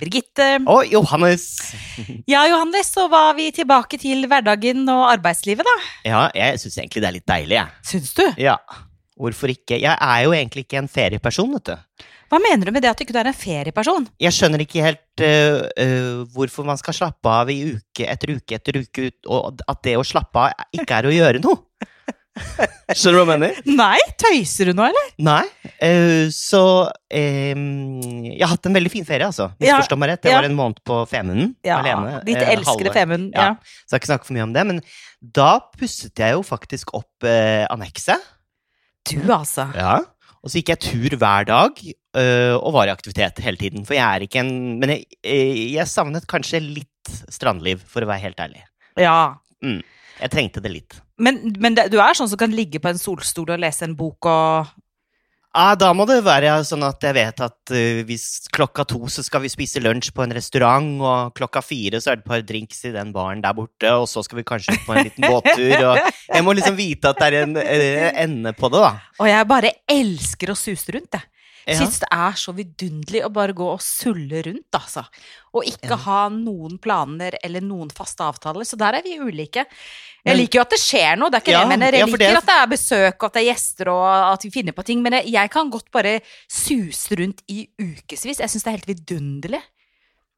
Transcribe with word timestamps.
Birgitte. 0.00 0.48
Og 0.70 0.88
Johannes. 0.92 1.46
Ja, 2.30 2.44
Johannes, 2.48 2.90
så 2.94 3.06
var 3.12 3.34
vi 3.38 3.50
tilbake 3.54 3.98
til 4.00 4.26
hverdagen 4.30 4.82
og 4.92 5.06
arbeidslivet, 5.12 5.66
da. 5.66 5.76
Ja, 6.08 6.24
jeg 6.36 6.60
syns 6.62 6.78
egentlig 6.80 7.04
det 7.04 7.10
er 7.10 7.16
litt 7.18 7.28
deilig, 7.28 7.58
jeg. 7.60 7.78
Syns 7.92 8.12
du? 8.16 8.24
Ja. 8.40 8.58
Hvorfor 9.20 9.52
ikke? 9.52 9.78
Jeg 9.78 9.94
er 9.94 10.24
jo 10.24 10.34
egentlig 10.34 10.64
ikke 10.64 10.80
en 10.80 10.90
ferieperson, 10.90 11.52
vet 11.54 11.70
du. 11.70 12.04
Hva 12.32 12.40
mener 12.42 12.66
du 12.66 12.72
med 12.74 12.82
det 12.82 12.90
at 12.90 12.98
du 12.98 13.04
ikke 13.04 13.14
er 13.20 13.28
en 13.30 13.36
ferieperson? 13.36 14.06
Jeg 14.22 14.34
skjønner 14.34 14.64
ikke 14.64 14.82
helt 14.82 15.22
uh, 15.22 15.60
uh, 15.78 16.22
hvorfor 16.34 16.66
man 16.66 16.80
skal 16.80 16.96
slappe 16.96 17.30
av 17.30 17.52
i 17.52 17.60
uke 17.76 18.08
etter 18.10 18.34
uke 18.34 18.56
etter 18.58 18.80
uke, 18.80 19.10
og 19.30 19.62
at 19.70 19.82
det 19.86 19.94
å 20.00 20.06
slappe 20.06 20.48
av 20.48 20.66
ikke 20.74 20.98
er 20.98 21.10
å 21.10 21.14
gjøre 21.14 21.42
noe. 21.44 21.60
Skjønner 22.34 23.14
du 23.14 23.18
hva 23.20 23.24
jeg 23.24 23.30
mener? 23.30 23.58
Nei, 23.78 23.98
tøyser 24.20 24.70
du 24.70 24.76
nå, 24.76 24.86
eller? 24.90 25.10
Nei. 25.22 25.44
Uh, 25.78 26.26
så 26.34 26.62
um, 26.90 27.66
Jeg 28.26 28.42
har 28.42 28.52
hatt 28.52 28.68
en 28.68 28.76
veldig 28.76 28.92
fin 28.92 29.06
ferie, 29.06 29.26
altså. 29.28 29.48
Ja, 29.62 29.76
Misforstå 29.78 29.98
meg 30.00 30.12
rett. 30.12 30.26
Jeg 30.26 30.34
ja. 30.34 30.40
var 30.42 30.48
en 30.48 30.56
måned 30.58 30.80
på 30.86 31.00
Femunden 31.10 31.52
alene. 31.76 32.18
Ditt 32.26 32.40
uh, 32.42 32.50
elskede 32.56 32.94
Femunden. 32.94 33.30
Ja. 33.36 33.52
Ja. 33.52 33.76
Så 33.84 33.94
jeg 33.94 34.02
skal 34.02 34.02
ikke 34.02 34.10
snakke 34.12 34.28
for 34.30 34.38
mye 34.38 34.46
om 34.48 34.56
det, 34.56 34.66
men 34.70 34.82
da 35.38 35.50
pusset 35.78 36.24
jeg 36.24 36.36
jo 36.36 36.42
faktisk 36.46 36.94
opp 36.98 37.28
uh, 37.28 37.64
annekset. 37.72 38.32
Du, 39.08 39.20
altså. 39.32 39.68
Ja. 39.76 40.00
Og 40.44 40.52
så 40.52 40.60
gikk 40.60 40.74
jeg 40.74 40.82
tur 40.84 41.16
hver 41.20 41.46
dag 41.48 41.80
uh, 41.80 42.54
og 42.58 42.74
var 42.76 42.90
i 42.90 42.94
aktivitet 42.94 43.40
hele 43.44 43.60
tiden. 43.60 43.86
For 43.88 43.96
jeg 43.96 44.04
er 44.04 44.26
ikke 44.26 44.42
en 44.42 44.52
Men 44.82 44.96
jeg, 44.96 45.06
jeg 45.22 45.88
savnet 45.88 46.28
kanskje 46.28 46.60
litt 46.64 46.90
strandliv, 47.32 47.82
for 47.88 48.04
å 48.04 48.10
være 48.10 48.26
helt 48.26 48.42
ærlig. 48.42 48.66
Ja. 49.00 49.36
Jeg 49.62 50.32
trengte 50.32 50.62
det 50.64 50.72
litt. 50.72 51.00
Men, 51.18 51.40
men 51.62 51.76
det, 51.76 51.90
du 51.92 52.00
er 52.02 52.16
sånn 52.16 52.30
som 52.30 52.40
kan 52.40 52.54
ligge 52.54 52.80
på 52.82 52.90
en 52.90 52.98
solstol 52.98 53.54
og 53.54 53.62
lese 53.62 53.86
en 53.86 53.94
bok 53.98 54.26
og 54.26 54.72
ja, 55.54 55.76
da 55.78 55.92
må 55.94 56.02
det 56.10 56.16
være 56.26 56.50
sånn 56.66 56.82
at 56.82 57.04
jeg 57.06 57.14
vet 57.14 57.40
at 57.44 57.72
øh, 57.78 58.00
hvis 58.08 58.48
klokka 58.54 58.82
to 58.90 59.06
så 59.12 59.22
skal 59.22 59.44
vi 59.44 59.52
spise 59.52 59.78
lunsj 59.78 60.08
på 60.10 60.24
en 60.24 60.34
restaurant, 60.34 60.88
og 60.98 61.36
klokka 61.38 61.62
fire 61.62 62.00
så 62.02 62.10
er 62.10 62.18
det 62.18 62.24
et 62.24 62.30
par 62.32 62.42
drinks 62.42 62.82
i 62.88 62.90
den 62.90 63.12
baren 63.14 63.44
der 63.44 63.54
borte, 63.54 63.92
og 63.94 64.08
så 64.10 64.24
skal 64.26 64.40
vi 64.40 64.46
kanskje 64.48 64.74
ut 64.74 64.82
på 64.82 64.96
en 64.96 65.06
liten 65.06 65.28
båttur. 65.30 65.76
Og 65.92 66.00
jeg 66.34 66.42
må 66.42 66.56
liksom 66.58 66.74
vite 66.74 67.12
at 67.12 67.22
det 67.22 67.28
er 67.28 67.38
en 67.44 67.54
øh, 67.62 68.08
ende 68.24 68.54
på 68.58 68.72
det, 68.74 68.82
da. 68.82 68.90
Og 69.22 69.30
jeg 69.30 69.50
bare 69.52 69.72
elsker 69.94 70.50
å 70.50 70.58
suse 70.58 70.96
rundt, 70.98 71.20
jeg. 71.20 71.30
Ja. 71.66 71.78
Syns 71.78 71.98
det 72.02 72.08
er 72.12 72.34
så 72.36 72.52
vidunderlig 72.52 73.22
å 73.24 73.30
bare 73.32 73.54
gå 73.56 73.64
og 73.72 73.80
sulle 73.80 74.42
rundt, 74.44 74.68
altså. 74.76 75.06
Og 75.54 75.64
ikke 75.64 75.94
Ja. 75.94 75.96
ha 76.04 76.28
noen 76.28 76.78
planer 76.78 77.38
eller 77.42 77.60
noen 77.64 77.88
faste 77.90 78.20
avtaler. 78.20 78.64
Så 78.68 78.76
der 78.76 78.98
er 78.98 79.02
vi 79.02 79.16
ulike. 79.18 79.64
Jeg 80.24 80.36
liker 80.36 80.58
jo 80.58 80.64
at 80.64 80.70
det 80.70 80.80
skjer 80.80 81.16
noe, 81.18 81.30
det 81.30 81.36
er 81.38 81.44
ikke 81.44 81.52
Ja, 81.54 81.58
det 81.64 81.70
jeg 81.70 81.78
mener. 81.78 81.92
Jeg 81.98 82.06
liker 82.06 82.18
det- 82.18 82.36
at 82.36 82.46
det 82.46 82.56
er 82.62 82.66
besøk, 82.66 83.14
og 83.16 83.24
at 83.24 83.32
det 83.32 83.42
er 83.42 83.52
gjester, 83.54 83.88
og 83.88 84.32
at 84.34 84.42
vi 84.42 84.50
finner 84.50 84.72
på 84.72 84.84
ting. 84.84 85.02
Men 85.02 85.12
jeg, 85.12 85.32
jeg 85.32 85.50
kan 85.50 85.70
godt 85.70 85.90
bare 85.90 86.20
suse 86.48 87.16
rundt 87.16 87.40
i 87.48 87.68
ukevis. 87.80 88.38
Jeg 88.38 88.48
syns 88.50 88.62
det 88.64 88.66
er 88.66 88.78
helt 88.78 88.86
vidunderlig. 88.92 89.62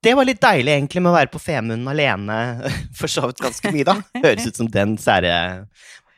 Det 0.03 0.15
var 0.15 0.25
litt 0.25 0.41
deilig 0.41 0.71
egentlig 0.77 1.03
med 1.03 1.11
å 1.11 1.17
være 1.17 1.31
på 1.33 1.41
Femunden 1.43 1.89
alene, 1.89 2.71
for 2.95 3.09
så 3.09 3.27
vidt 3.27 3.39
ganske 3.43 3.73
mye, 3.73 3.85
da. 3.85 3.95
Høres 4.23 4.47
ut 4.47 4.57
som 4.57 4.67
den 4.71 4.97
sære 4.97 5.67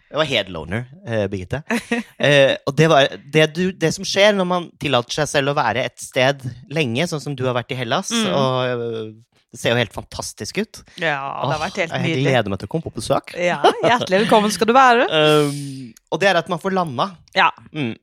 Det 0.09 0.17
var 0.17 0.29
helt 0.31 0.49
loner, 0.55 0.87
uh, 1.05 1.27
Birgitte. 1.29 1.61
Uh, 1.69 2.55
og 2.67 2.75
det, 2.79 2.89
var, 2.89 3.09
det, 3.35 3.47
du, 3.57 3.65
det 3.77 3.91
som 3.97 4.07
skjer 4.09 4.33
når 4.37 4.49
man 4.49 4.69
tillater 4.81 5.19
seg 5.21 5.29
selv 5.29 5.53
å 5.53 5.57
være 5.59 5.85
et 5.85 6.01
sted 6.01 6.45
lenge, 6.73 7.07
sånn 7.11 7.21
som 7.21 7.37
du 7.37 7.45
har 7.49 7.57
vært 7.59 7.75
i 7.77 7.79
Hellas, 7.83 8.09
Mm. 8.15 8.29
og 8.33 8.83
uh, 8.83 9.11
det 9.49 9.61
ser 9.63 9.73
jo 9.73 9.79
helt 9.81 9.95
fantastisk 9.97 10.59
ut 10.61 10.81
Ja, 11.01 11.23
det 11.41 11.55
har 11.55 11.61
vært 11.63 11.79
helt 11.81 11.93
nydelig. 11.95 12.17
Jeg 12.19 12.25
gleder 12.27 12.53
meg 12.53 12.59
til 12.61 12.69
å 12.69 12.73
komme 12.73 12.85
på 12.85 12.93
besøk. 12.99 13.33
Ja, 13.41 13.63
Hjertelig 13.81 14.27
velkommen 14.27 14.53
skal 14.53 14.69
du 14.69 14.75
være. 14.77 15.07
Og 16.13 16.21
det 16.21 16.29
er 16.29 16.37
at 16.41 16.51
man 16.53 16.61
får 16.61 16.77
landa. 16.77 17.07
Ja. 17.37 17.49
Mm. 17.73 17.95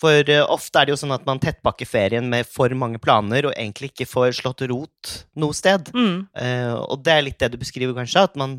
For 0.00 0.32
eh, 0.32 0.42
ofte 0.48 0.80
er 0.80 0.88
det 0.88 0.94
jo 0.94 1.00
sånn 1.02 1.14
at 1.14 1.26
man 1.28 1.40
tettpakker 1.42 1.86
ferien 1.88 2.26
med 2.32 2.48
for 2.48 2.72
mange 2.78 2.98
planer, 3.02 3.50
og 3.50 3.54
egentlig 3.54 3.90
ikke 3.92 4.08
får 4.08 4.32
slått 4.40 4.64
rot 4.70 5.12
noe 5.40 5.56
sted. 5.56 5.90
Mm. 5.94 6.22
Eh, 6.40 6.72
og 6.80 7.02
det 7.04 7.14
er 7.14 7.26
litt 7.26 7.38
det 7.42 7.52
du 7.52 7.58
beskriver, 7.60 7.94
kanskje, 7.98 8.24
at 8.30 8.38
man 8.40 8.56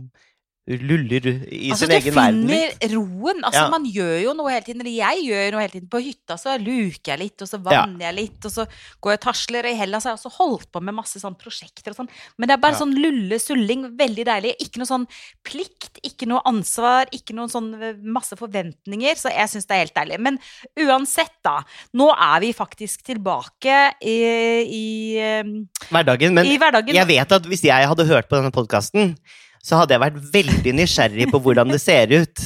luller 0.67 1.25
i 1.49 1.72
Altså, 1.72 1.88
sin 1.88 1.91
egen 1.95 2.13
verden 2.13 2.44
Altså 2.45 2.77
du 2.77 2.85
finner 2.85 2.91
roen. 2.95 3.39
Altså, 3.44 3.61
Ja. 3.63 3.69
Man 3.73 3.85
gjør 3.89 4.17
jo 4.23 4.33
noe 4.38 4.51
hele 4.51 4.61
tiden. 4.63 4.81
Eller 4.81 4.94
jeg 4.94 5.23
gjør 5.25 5.51
noe 5.55 5.61
hele 5.63 5.73
tiden. 5.73 5.89
På 5.89 6.01
hytta 6.01 6.38
så 6.38 6.53
luker 6.61 7.11
jeg 7.16 7.19
litt, 7.19 7.41
og 7.41 7.47
så 7.49 7.57
vanner 7.63 8.05
jeg 8.05 8.16
litt, 8.16 8.45
og 8.45 8.51
så 8.51 8.66
går 9.01 9.11
jeg 9.16 9.22
tasler. 9.25 9.66
I 9.66 9.73
Hellas 9.75 10.05
har 10.05 10.13
jeg 10.16 10.19
også 10.22 10.33
holdt 10.38 10.72
på 10.72 10.81
med 10.85 10.94
masse 10.94 11.17
sånn 11.19 11.35
prosjekter 11.35 11.91
og 11.91 11.97
sånn. 12.03 12.09
Men 12.38 12.47
det 12.47 12.53
er 12.53 12.61
bare 12.61 12.73
Ja. 12.73 12.79
sånn 12.85 12.94
lulle-sulling. 12.94 13.97
Veldig 13.97 14.25
deilig. 14.25 14.53
Ikke 14.61 14.77
noe 14.77 14.85
sånn 14.91 15.07
plikt, 15.44 15.97
ikke 16.05 16.27
noe 16.29 16.41
ansvar, 16.45 17.05
ikke 17.11 17.33
noen 17.33 17.49
sånn 17.49 17.81
eh, 17.81 17.93
masse 18.03 18.38
forventninger. 18.38 19.16
Så 19.17 19.33
jeg 19.33 19.49
syns 19.49 19.66
det 19.66 19.75
er 19.75 19.85
helt 19.85 19.95
deilig. 19.97 20.19
Men 20.19 20.39
uansett, 20.78 21.33
da. 21.43 21.63
Nå 21.97 22.11
er 22.13 22.39
vi 22.39 22.53
faktisk 22.53 23.01
tilbake 23.03 23.93
i, 24.01 24.17
i, 24.61 25.17
eh, 25.17 25.43
Hverdagen. 25.89 26.33
Men 26.33 26.45
i 26.45 26.57
hverdagen. 26.57 26.93
jeg 26.93 27.07
vet 27.07 27.31
at 27.31 27.43
hvis 27.49 27.63
jeg 27.63 27.88
hadde 27.88 28.05
hørt 28.05 28.29
på 28.29 28.38
denne 28.38 28.51
podkasten, 28.53 29.17
så 29.61 29.81
hadde 29.81 29.95
jeg 29.95 30.03
vært 30.03 30.22
veldig 30.33 30.77
nysgjerrig 30.81 31.27
på 31.31 31.41
hvordan 31.41 31.73
det 31.73 31.81
ser 31.83 32.13
ut 32.13 32.45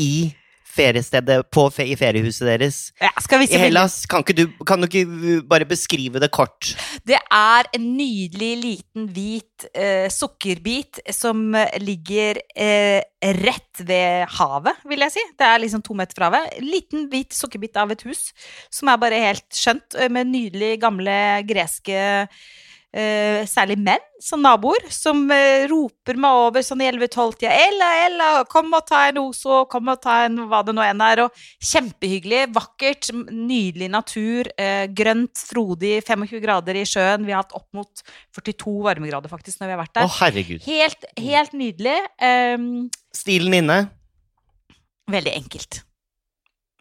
i 0.00 0.32
feriestedet, 0.74 1.38
på, 1.54 1.66
i 1.84 1.94
feriehuset 1.98 2.46
deres. 2.48 2.78
ja, 3.02 3.12
skal 3.22 3.42
vi 3.42 3.48
I? 3.52 3.60
Hellas, 3.62 4.00
kan 4.10 4.24
ikke 4.24 4.36
du 4.36 4.44
kan 4.66 4.82
du 4.82 4.88
ikke 4.88 5.42
bare 5.48 5.68
beskrive 5.68 6.22
det 6.22 6.30
kort? 6.34 6.72
Det 7.06 7.18
er 7.18 7.68
en 7.76 7.86
nydelig 7.98 8.52
liten 8.62 9.08
hvit 9.14 9.68
eh, 9.70 10.08
sukkerbit 10.12 11.02
som 11.14 11.46
eh, 11.58 11.78
ligger 11.82 12.40
eh, 12.56 13.00
rett 13.44 13.84
ved 13.86 14.26
havet, 14.38 14.82
vil 14.90 15.06
jeg 15.06 15.16
si. 15.16 15.24
Det 15.38 15.48
er 15.48 15.62
liksom 15.62 15.84
to 15.84 15.96
meter 15.98 16.18
fra 16.18 16.30
havet. 16.32 16.58
Liten 16.64 17.08
hvit 17.12 17.34
sukkerbit 17.36 17.78
av 17.80 17.94
et 17.94 18.04
hus 18.08 18.28
som 18.72 18.90
er 18.90 19.00
bare 19.00 19.22
helt 19.28 19.48
skjønt, 19.54 19.94
eh, 19.98 20.10
med 20.12 20.32
nydelig 20.32 20.76
gamle 20.82 21.16
greske 21.48 21.94
eh, 21.94 22.44
særlig 23.50 23.74
menn 23.82 24.02
som 24.22 24.40
naboer, 24.40 24.86
som 24.92 25.24
uh, 25.28 25.64
roper 25.68 26.16
meg 26.20 26.38
over 26.46 26.64
sånn 26.64 26.80
i 26.84 26.86
11-12-tida 26.88 27.50
'Ella, 27.52 27.88
Ella, 28.06 28.28
kom 28.48 28.72
og 28.76 28.84
ta 28.88 29.02
en 29.10 29.20
Ozo, 29.20 29.64
kom 29.70 29.90
og 29.92 30.00
ta 30.04 30.20
en 30.24 30.44
hva 30.48 30.62
det 30.64 30.74
nå 30.76 30.84
enn 30.84 31.02
er'. 31.04 31.24
Og 31.26 31.42
kjempehyggelig, 31.58 32.44
vakkert, 32.54 33.10
nydelig 33.28 33.90
natur, 33.92 34.48
uh, 34.56 34.86
grønt, 34.96 35.42
frodig, 35.50 35.98
25 36.06 36.40
grader 36.44 36.80
i 36.80 36.86
sjøen. 36.88 37.26
Vi 37.26 37.34
har 37.34 37.44
hatt 37.44 37.56
opp 37.58 37.68
mot 37.76 38.04
42 38.36 38.76
varmegrader 38.86 39.32
faktisk 39.32 39.60
når 39.60 39.72
vi 39.72 39.76
har 39.76 39.82
vært 39.82 39.96
Å, 39.96 40.00
der. 40.00 40.14
herregud. 40.20 40.68
Helt, 40.68 41.08
helt 41.20 41.58
nydelig. 41.58 41.98
Um, 42.22 42.70
Stilen 43.14 43.60
inne. 43.60 43.82
veldig 45.10 45.34
enkelt. 45.36 45.82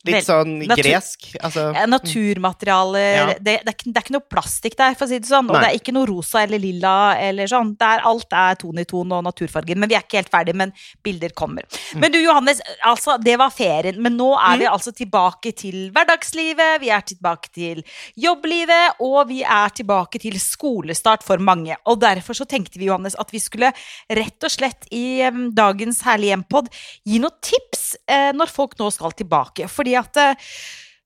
Litt 0.03 0.25
sånn 0.27 0.57
natur- 0.67 0.83
gresk. 0.83 1.29
Altså, 1.39 1.69
Naturmaterialer 1.87 3.15
Ja. 3.15 3.25
det, 3.33 3.37
det, 3.45 3.53
er 3.67 3.71
ikke, 3.75 3.91
det 3.93 3.97
er 3.99 4.03
ikke 4.03 4.15
noe 4.17 4.27
plastikk 4.33 4.75
der, 4.79 4.95
for 4.99 5.05
å 5.05 5.09
si 5.09 5.19
det 5.19 5.29
sånn. 5.29 5.47
Og 5.47 5.55
Nei. 5.55 5.61
det 5.63 5.69
er 5.69 5.79
ikke 5.79 5.93
noe 5.95 6.07
rosa 6.09 6.41
eller 6.43 6.59
lilla 6.59 6.95
eller 7.19 7.47
sånn. 7.47 7.71
Det 7.79 7.87
er, 7.87 8.03
alt 8.09 8.35
er 8.35 8.57
ton 8.59 8.81
i 8.81 8.85
ton 8.89 9.11
og 9.15 9.23
naturfarger. 9.23 9.79
Men 9.79 9.89
vi 9.91 9.95
er 9.95 10.03
ikke 10.03 10.19
helt 10.19 10.31
ferdig, 10.33 10.55
men 10.59 10.73
bilder 11.05 11.31
kommer. 11.37 11.63
Mm. 11.93 12.01
Men 12.03 12.11
du 12.11 12.19
Johannes, 12.19 12.59
altså, 12.83 13.15
det 13.23 13.37
var 13.39 13.53
ferien. 13.55 14.01
Men 14.03 14.17
nå 14.19 14.33
er 14.35 14.59
vi 14.63 14.65
altså 14.69 14.91
tilbake 14.95 15.53
til 15.55 15.89
hverdagslivet, 15.95 16.81
vi 16.83 16.91
er 16.91 17.01
tilbake 17.07 17.51
til 17.55 17.83
jobblivet, 18.19 18.99
og 19.03 19.27
vi 19.31 19.41
er 19.43 19.69
tilbake 19.75 20.19
til 20.23 20.35
skolestart 20.41 21.23
for 21.23 21.37
mange. 21.43 21.75
Og 21.87 21.99
derfor 22.03 22.35
så 22.37 22.47
tenkte 22.49 22.79
vi, 22.79 22.89
Johannes, 22.91 23.15
at 23.19 23.31
vi 23.33 23.39
skulle 23.39 23.71
rett 24.11 24.43
og 24.43 24.51
slett 24.51 24.87
i 24.91 25.23
um, 25.27 25.47
dagens 25.55 26.01
Herlig 26.03 26.33
hjem-pod 26.33 26.67
gi 27.07 27.19
noen 27.23 27.39
tips 27.43 27.95
eh, 28.09 28.31
når 28.35 28.51
folk 28.51 28.75
nå 28.79 28.89
skal 28.93 29.13
tilbake. 29.15 29.67
Fordi 29.71 29.92
at 29.99 30.19
eh, 30.21 30.53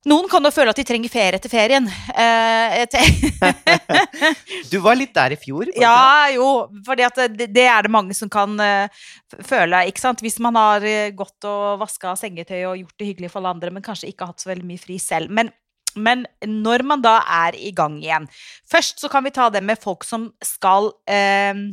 noen 0.07 0.27
kan 0.31 0.45
jo 0.45 0.51
føle 0.53 0.71
at 0.71 0.79
de 0.79 0.85
trenger 0.87 1.11
ferie 1.11 1.35
etter 1.35 1.51
ferien. 1.51 1.87
Eh, 2.15 2.85
Du 4.71 4.77
var 4.83 4.97
litt 4.99 5.13
der 5.15 5.35
i 5.35 5.39
fjor. 5.39 5.67
ja, 5.75 6.29
jo, 6.31 6.47
fordi 6.85 7.07
det, 7.35 7.49
det 7.55 7.65
er 7.67 7.87
det 7.87 7.91
mange 7.91 8.15
som 8.15 8.31
kan 8.31 8.55
eh, 8.63 8.87
føle, 9.43 9.83
ikke 9.89 10.03
sant. 10.03 10.23
Hvis 10.23 10.39
man 10.43 10.55
har 10.59 10.85
eh, 10.87 11.11
gått 11.17 11.47
og 11.49 11.81
vaska 11.83 12.15
sengetøy 12.19 12.61
og 12.69 12.77
gjort 12.83 12.99
det 12.99 13.09
hyggelig 13.09 13.31
for 13.33 13.41
alle 13.41 13.55
andre, 13.57 13.73
men 13.73 13.85
kanskje 13.85 14.11
ikke 14.13 14.29
hatt 14.29 14.43
så 14.43 14.51
veldig 14.53 14.67
mye 14.69 14.81
fri 14.81 14.99
selv. 15.01 15.33
Men, 15.33 15.51
men 15.99 16.23
når 16.45 16.85
man 16.87 17.03
da 17.03 17.17
er 17.41 17.57
i 17.57 17.71
gang 17.73 17.95
igjen 17.97 18.27
Først 18.69 18.99
så 19.01 19.09
kan 19.09 19.25
vi 19.25 19.31
ta 19.33 19.47
det 19.49 19.63
med 19.65 19.81
folk 19.81 20.05
som 20.05 20.29
skal 20.45 20.91
eh, 21.09 21.65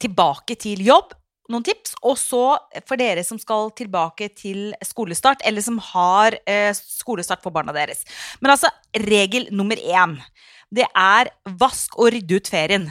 tilbake 0.00 0.56
til 0.60 0.80
jobb. 0.86 1.12
Noen 1.50 1.66
tips. 1.66 1.96
Og 2.06 2.16
så 2.20 2.44
for 2.86 3.00
dere 3.00 3.24
som 3.26 3.40
skal 3.40 3.72
tilbake 3.78 4.30
til 4.38 4.70
skolestart, 4.86 5.42
eller 5.46 5.64
som 5.64 5.80
har 5.90 6.38
eh, 6.46 6.70
skolestart 6.76 7.42
for 7.42 7.54
barna 7.54 7.74
deres. 7.76 8.04
Men 8.40 8.54
altså, 8.54 8.70
regel 9.08 9.48
nummer 9.50 9.80
én. 9.80 10.18
Det 10.70 10.86
er 10.94 11.32
vask 11.58 11.98
og 11.98 12.12
rydde 12.14 12.38
ut 12.38 12.50
ferien. 12.52 12.86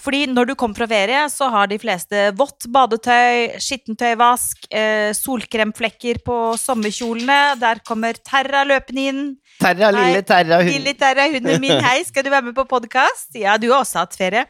Fordi 0.00 0.24
når 0.26 0.50
du 0.50 0.54
kommer 0.58 0.76
fra 0.76 0.88
ferie, 0.90 1.20
så 1.30 1.46
har 1.52 1.68
de 1.70 1.78
fleste 1.80 2.26
vått 2.38 2.66
badetøy, 2.74 3.54
skittentøyvask, 3.62 4.66
eh, 4.74 5.12
solkremflekker 5.16 6.18
på 6.26 6.38
sommerkjolene. 6.60 7.38
Der 7.60 7.80
kommer 7.86 8.18
Terra 8.18 8.64
løpende 8.66 9.06
inn. 9.10 9.22
Terra, 9.62 9.92
Hei, 9.94 10.10
lille 10.10 10.24
Terra. 10.26 10.60
Hun... 10.60 10.72
Lille 10.72 10.94
Terra, 10.98 11.28
hunden 11.30 11.62
min, 11.62 11.78
hei, 11.84 12.00
skal 12.08 12.26
du 12.26 12.32
være 12.32 12.50
med 12.50 12.58
på 12.58 12.66
podkast? 12.68 13.30
Ja, 13.38 13.56
du 13.56 13.70
har 13.70 13.84
også 13.84 14.02
hatt 14.02 14.18
ferie. 14.18 14.46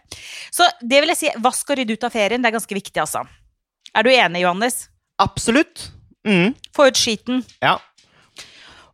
Så 0.55 0.67
det 0.81 1.03
vil 1.05 1.13
jeg 1.13 1.21
si, 1.21 1.33
vask 1.45 1.71
og 1.71 1.81
rydde 1.81 1.99
ut 1.99 2.09
av 2.09 2.15
ferien, 2.15 2.43
det 2.43 2.51
er 2.51 2.57
ganske 2.57 2.81
viktig, 2.81 2.97
altså. 3.05 3.27
Er 3.95 4.07
du 4.07 4.11
enig, 4.11 4.43
Johannes? 4.43 4.87
Absolutt. 5.23 5.91
Mm. 6.27 6.55
Få 6.75 6.89
ut 6.89 6.99
skiten. 6.99 7.45
Ja. 7.63 7.77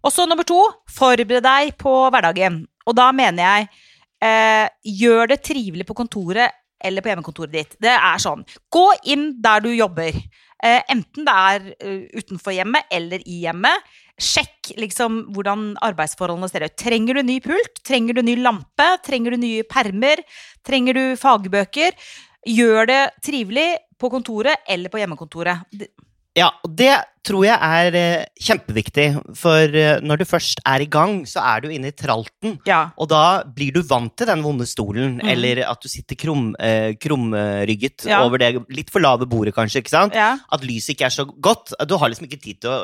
Og 0.03 0.13
så 0.13 0.27
nummer 0.27 0.45
to, 0.49 0.59
forbered 0.91 1.45
deg 1.45 1.77
på 1.81 1.93
hverdagen. 2.11 2.65
Og 2.89 2.97
da 2.97 3.11
mener 3.15 3.45
jeg 3.45 3.71
eh, 4.25 4.67
gjør 4.85 5.33
det 5.33 5.43
trivelig 5.47 5.87
på 5.89 5.97
kontoret 5.99 6.57
eller 6.81 7.05
på 7.05 7.11
hjemmekontoret 7.11 7.53
ditt. 7.53 7.75
Det 7.83 7.93
er 7.93 8.21
sånn. 8.23 8.45
Gå 8.73 8.87
inn 9.13 9.35
der 9.43 9.65
du 9.65 9.71
jobber. 9.75 10.17
Eh, 10.61 10.81
enten 10.93 11.27
det 11.27 11.35
er 11.35 11.67
uh, 11.85 12.21
utenfor 12.21 12.55
hjemmet 12.57 12.89
eller 12.93 13.23
i 13.25 13.43
hjemmet. 13.45 13.85
Sjekk 14.21 14.75
liksom 14.81 15.23
hvordan 15.35 15.71
arbeidsforholdene 15.85 16.51
ser 16.53 16.67
ut. 16.67 16.77
Trenger 16.81 17.17
du 17.17 17.25
ny 17.25 17.39
pult? 17.45 17.81
Trenger 17.87 18.17
du 18.19 18.25
ny 18.25 18.37
lampe? 18.41 18.89
Trenger 19.07 19.37
du 19.37 19.41
nye 19.41 19.65
permer? 19.69 20.21
Trenger 20.67 20.97
du 20.97 21.05
fagbøker? 21.21 21.97
Gjør 22.49 22.89
det 22.89 23.01
trivelig 23.25 23.71
på 24.01 24.13
kontoret 24.13 24.65
eller 24.69 24.93
på 24.93 25.01
hjemmekontoret. 25.01 25.65
Ja, 26.41 26.49
og 26.65 26.73
det 26.79 26.93
tror 27.27 27.45
jeg 27.45 27.57
er 27.61 27.97
eh, 28.01 28.23
kjempeviktig. 28.41 29.07
For 29.37 29.75
eh, 29.77 29.99
når 30.01 30.23
du 30.23 30.25
først 30.29 30.63
er 30.67 30.81
i 30.85 30.89
gang, 30.91 31.19
så 31.29 31.43
er 31.45 31.65
du 31.65 31.69
inne 31.75 31.91
i 31.93 31.97
tralten. 31.97 32.57
Ja. 32.69 32.81
Og 32.97 33.11
da 33.13 33.43
blir 33.45 33.75
du 33.77 33.83
vant 33.87 34.15
til 34.17 34.31
den 34.31 34.41
vonde 34.47 34.65
stolen, 34.69 35.19
mm. 35.21 35.29
eller 35.35 35.61
at 35.69 35.85
du 35.85 35.91
sitter 35.93 36.17
krum, 36.21 36.55
eh, 36.59 36.95
krumrygget 37.01 38.07
Ja. 38.09 38.23
over 38.25 38.41
det 38.41 38.55
litt 38.73 38.91
for 38.91 39.05
lave 39.05 39.29
bordet, 39.29 39.55
kanskje. 39.57 39.83
ikke 39.85 39.93
sant? 39.93 40.17
ja. 40.17 40.33
At 40.51 40.65
lyset 40.65 40.95
ikke 40.97 41.07
er 41.11 41.15
så 41.15 41.27
godt. 41.29 41.75
Du 41.87 41.97
har 42.01 42.09
liksom 42.11 42.27
ikke 42.31 42.41
tid 42.43 42.61
til 42.65 42.71
å 42.73 42.81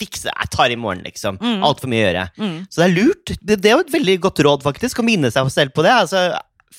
fikse 0.00 0.30
Jeg 0.32 0.48
tar 0.54 0.72
i 0.72 0.78
morgen, 0.80 1.02
liksom. 1.04 1.36
Mm. 1.42 1.58
Altfor 1.66 1.90
mye 1.92 2.04
å 2.04 2.06
gjøre. 2.06 2.22
Mm. 2.40 2.54
Så 2.70 2.80
det 2.80 2.86
er 2.86 2.94
lurt. 2.94 3.32
Det, 3.42 3.58
det 3.60 3.68
er 3.68 3.74
jo 3.74 3.82
et 3.84 3.92
veldig 3.92 4.14
godt 4.24 4.40
råd, 4.46 4.62
faktisk, 4.64 5.02
å 5.02 5.04
minne 5.04 5.28
seg 5.34 5.50
selv 5.52 5.74
på 5.76 5.84
det. 5.84 5.92
Altså, 5.92 6.22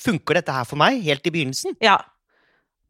Funker 0.02 0.40
dette 0.40 0.50
her 0.56 0.64
for 0.66 0.80
meg, 0.80 0.96
helt 1.04 1.28
i 1.28 1.30
begynnelsen? 1.34 1.76
ja. 1.84 2.00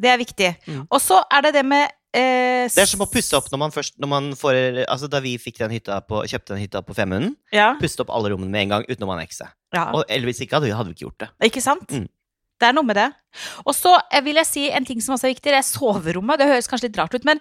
Det 0.02 0.08
er 0.10 0.18
viktig. 0.18 0.48
Mm. 0.66 0.86
Og 0.90 0.98
så 0.98 1.20
er 1.30 1.44
det 1.44 1.52
det 1.54 1.62
med 1.68 1.92
eh, 2.14 2.68
Det 2.68 2.78
er 2.84 2.90
som 2.90 3.00
å 3.04 3.08
pusse 3.10 3.36
opp 3.36 3.50
når 3.52 3.58
man 3.58 3.70
først 3.74 3.98
når 3.98 4.08
man 4.08 4.30
får, 4.38 4.84
altså 4.88 5.08
Da 5.10 5.20
vi 5.20 5.36
den 5.68 5.76
på, 6.00 6.22
kjøpte 6.28 6.54
den 6.54 6.62
hytta 6.64 6.82
på 6.82 6.94
Femunden, 6.96 7.36
Ja. 7.52 7.74
puste 7.80 8.02
opp 8.04 8.10
alle 8.10 8.30
rommene 8.34 8.50
med 8.50 8.62
en 8.66 8.68
gang 8.76 8.84
uten 8.88 9.04
å 9.06 9.12
annekset. 9.18 9.48
ja. 9.74 9.90
Og 9.92 10.04
eller 10.08 10.26
hvis 10.30 10.40
ikke, 10.44 10.56
hadde 10.58 10.66
vi, 10.70 10.72
hadde 10.76 10.88
vi 10.92 10.94
ikke 10.94 11.06
gjort 11.08 11.18
det. 11.24 11.30
Ikke 11.50 11.62
sant? 11.62 11.88
Mm. 11.90 12.08
Det 12.60 12.68
er 12.68 12.72
noe 12.76 12.84
med 12.86 12.94
det. 12.96 13.08
Og 13.66 13.74
så 13.74 13.96
eh, 14.12 14.20
vil 14.22 14.36
jeg 14.36 14.46
si 14.46 14.70
en 14.70 14.84
ting 14.84 15.00
som 15.02 15.16
også 15.16 15.26
er 15.26 15.34
viktig. 15.34 15.50
Det 15.50 15.58
er 15.58 15.66
soverommet. 15.66 16.38
Det 16.38 16.46
høres 16.46 16.68
kanskje 16.70 16.88
litt 16.90 16.98
rart 17.00 17.14
ut, 17.16 17.24
men 17.24 17.40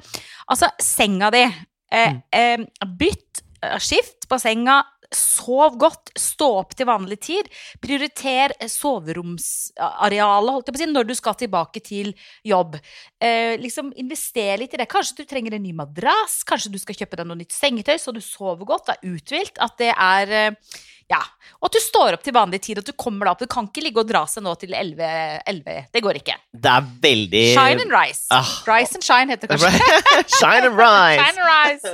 altså, 0.50 0.70
senga 0.82 1.30
di. 1.32 1.44
Eh, 1.92 2.08
Mm. 2.14 2.22
eh, 2.34 2.86
bytt, 2.98 3.42
eh, 3.62 3.78
skift 3.78 4.28
på 4.32 4.40
senga. 4.40 4.84
Sov 5.12 5.76
godt. 5.80 6.14
Stå 6.16 6.48
opp 6.62 6.76
til 6.78 6.88
vanlig 6.88 7.18
tid. 7.26 7.50
Prioriter 7.84 8.54
eh, 8.58 8.70
soveromsarealet 8.72 10.56
holdt 10.56 10.70
jeg 10.70 10.76
på 10.76 10.80
å 10.80 10.84
si, 10.84 10.90
når 10.92 11.10
du 11.10 11.16
skal 11.18 11.38
tilbake 11.40 11.84
til 11.84 12.14
jobb. 12.48 12.78
Eh, 13.20 13.58
liksom 13.62 13.92
Invester 14.00 14.62
litt 14.62 14.78
i 14.78 14.82
det. 14.82 14.88
Kanskje 14.92 15.22
du 15.22 15.28
trenger 15.28 15.58
en 15.58 15.66
ny 15.66 15.74
madrass. 15.76 16.42
Kanskje 16.48 16.72
du 16.72 16.80
skal 16.82 16.98
kjøpe 16.98 17.20
deg 17.20 17.28
noe 17.28 17.42
nytt 17.42 17.56
sengetøy, 17.56 17.98
så 18.00 18.16
du 18.16 18.22
sover 18.24 18.68
godt. 18.70 18.94
Er 18.94 19.12
uthvilt. 19.12 19.60
At 19.60 19.76
det 19.82 19.92
er 19.92 20.36
eh, 20.38 20.80
ja, 21.12 21.20
og 21.60 21.68
at 21.68 21.76
du 21.76 21.82
står 21.84 22.16
opp 22.16 22.24
til 22.26 22.34
vanlig 22.34 22.58
tid, 22.66 22.80
at 22.82 22.88
du 22.88 22.94
kommer 22.98 23.28
deg 23.28 23.34
opp. 23.36 23.42
Du 23.44 23.50
kan 23.52 23.68
ikke 23.68 23.84
ligge 23.84 24.00
og 24.02 24.08
dra 24.10 24.22
seg 24.32 24.42
nå 24.46 24.54
til 24.62 24.72
11. 24.74 25.10
11. 25.52 25.76
Det 25.94 26.02
går 26.06 26.18
ikke. 26.22 26.38
Det 26.64 26.72
er 26.72 26.88
veldig 27.04 27.42
Shine 27.52 27.84
and 27.86 27.94
rise. 27.94 28.24
Ah. 28.34 28.48
Rise 28.70 28.98
and 28.98 29.06
shine 29.06 29.34
heter 29.36 29.52
det 29.52 29.60
kanskje. 29.60 30.00
Shine 30.40 30.72
and 30.72 30.80
rise! 30.80 31.20
Shine 31.22 31.44
and 31.44 31.52
rise. 31.52 31.94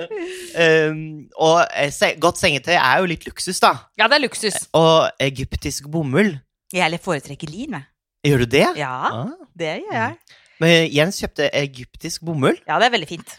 Um, 0.56 1.02
og 1.36 1.60
eh, 1.74 1.90
se, 1.92 2.14
godt 2.22 2.40
sengetøy 2.40 2.76
er 2.78 3.02
jo 3.02 3.10
litt 3.12 3.26
luksus, 3.28 3.60
da. 3.64 3.74
Ja, 4.00 4.08
det 4.08 4.20
er 4.22 4.24
luksus. 4.28 4.62
Og 4.78 5.10
egyptisk 5.28 5.90
bomull. 5.92 6.36
Jeg 6.76 7.02
foretrekker 7.04 7.52
lin, 7.52 7.76
jeg. 7.80 7.88
Gjør 8.28 8.46
du 8.46 8.52
det? 8.56 8.66
Ja, 8.80 8.94
Ah. 9.12 9.34
det 9.58 9.74
gjør 9.84 9.98
jeg. 9.98 10.16
Men 10.64 10.88
Jens 10.94 11.20
kjøpte 11.22 11.50
egyptisk 11.54 12.24
bomull. 12.26 12.56
Ja, 12.68 12.80
det 12.82 12.88
er 12.90 12.96
veldig 12.96 13.10
fint. 13.10 13.36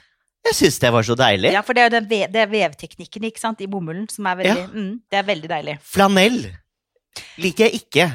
Jeg 0.46 0.54
syns 0.56 0.78
det 0.80 0.90
var 0.94 1.02
så 1.04 1.16
deilig. 1.18 1.50
Ja, 1.52 1.60
for 1.66 1.76
det 1.76 1.82
er 1.82 1.88
jo 1.90 1.94
den 1.98 2.06
det 2.32 2.40
er 2.40 2.48
vevteknikken 2.52 3.26
ikke 3.28 3.40
sant, 3.42 3.60
i 3.60 3.66
bomullen 3.70 4.06
som 4.12 4.26
er 4.30 4.38
veldig 4.38 4.68
mm, 4.70 4.92
Det 5.10 5.18
er 5.20 5.26
veldig 5.28 5.50
deilig. 5.50 5.74
Flanell 5.84 6.38
liker 7.42 7.66
jeg 7.68 7.82
ikke. 7.82 8.06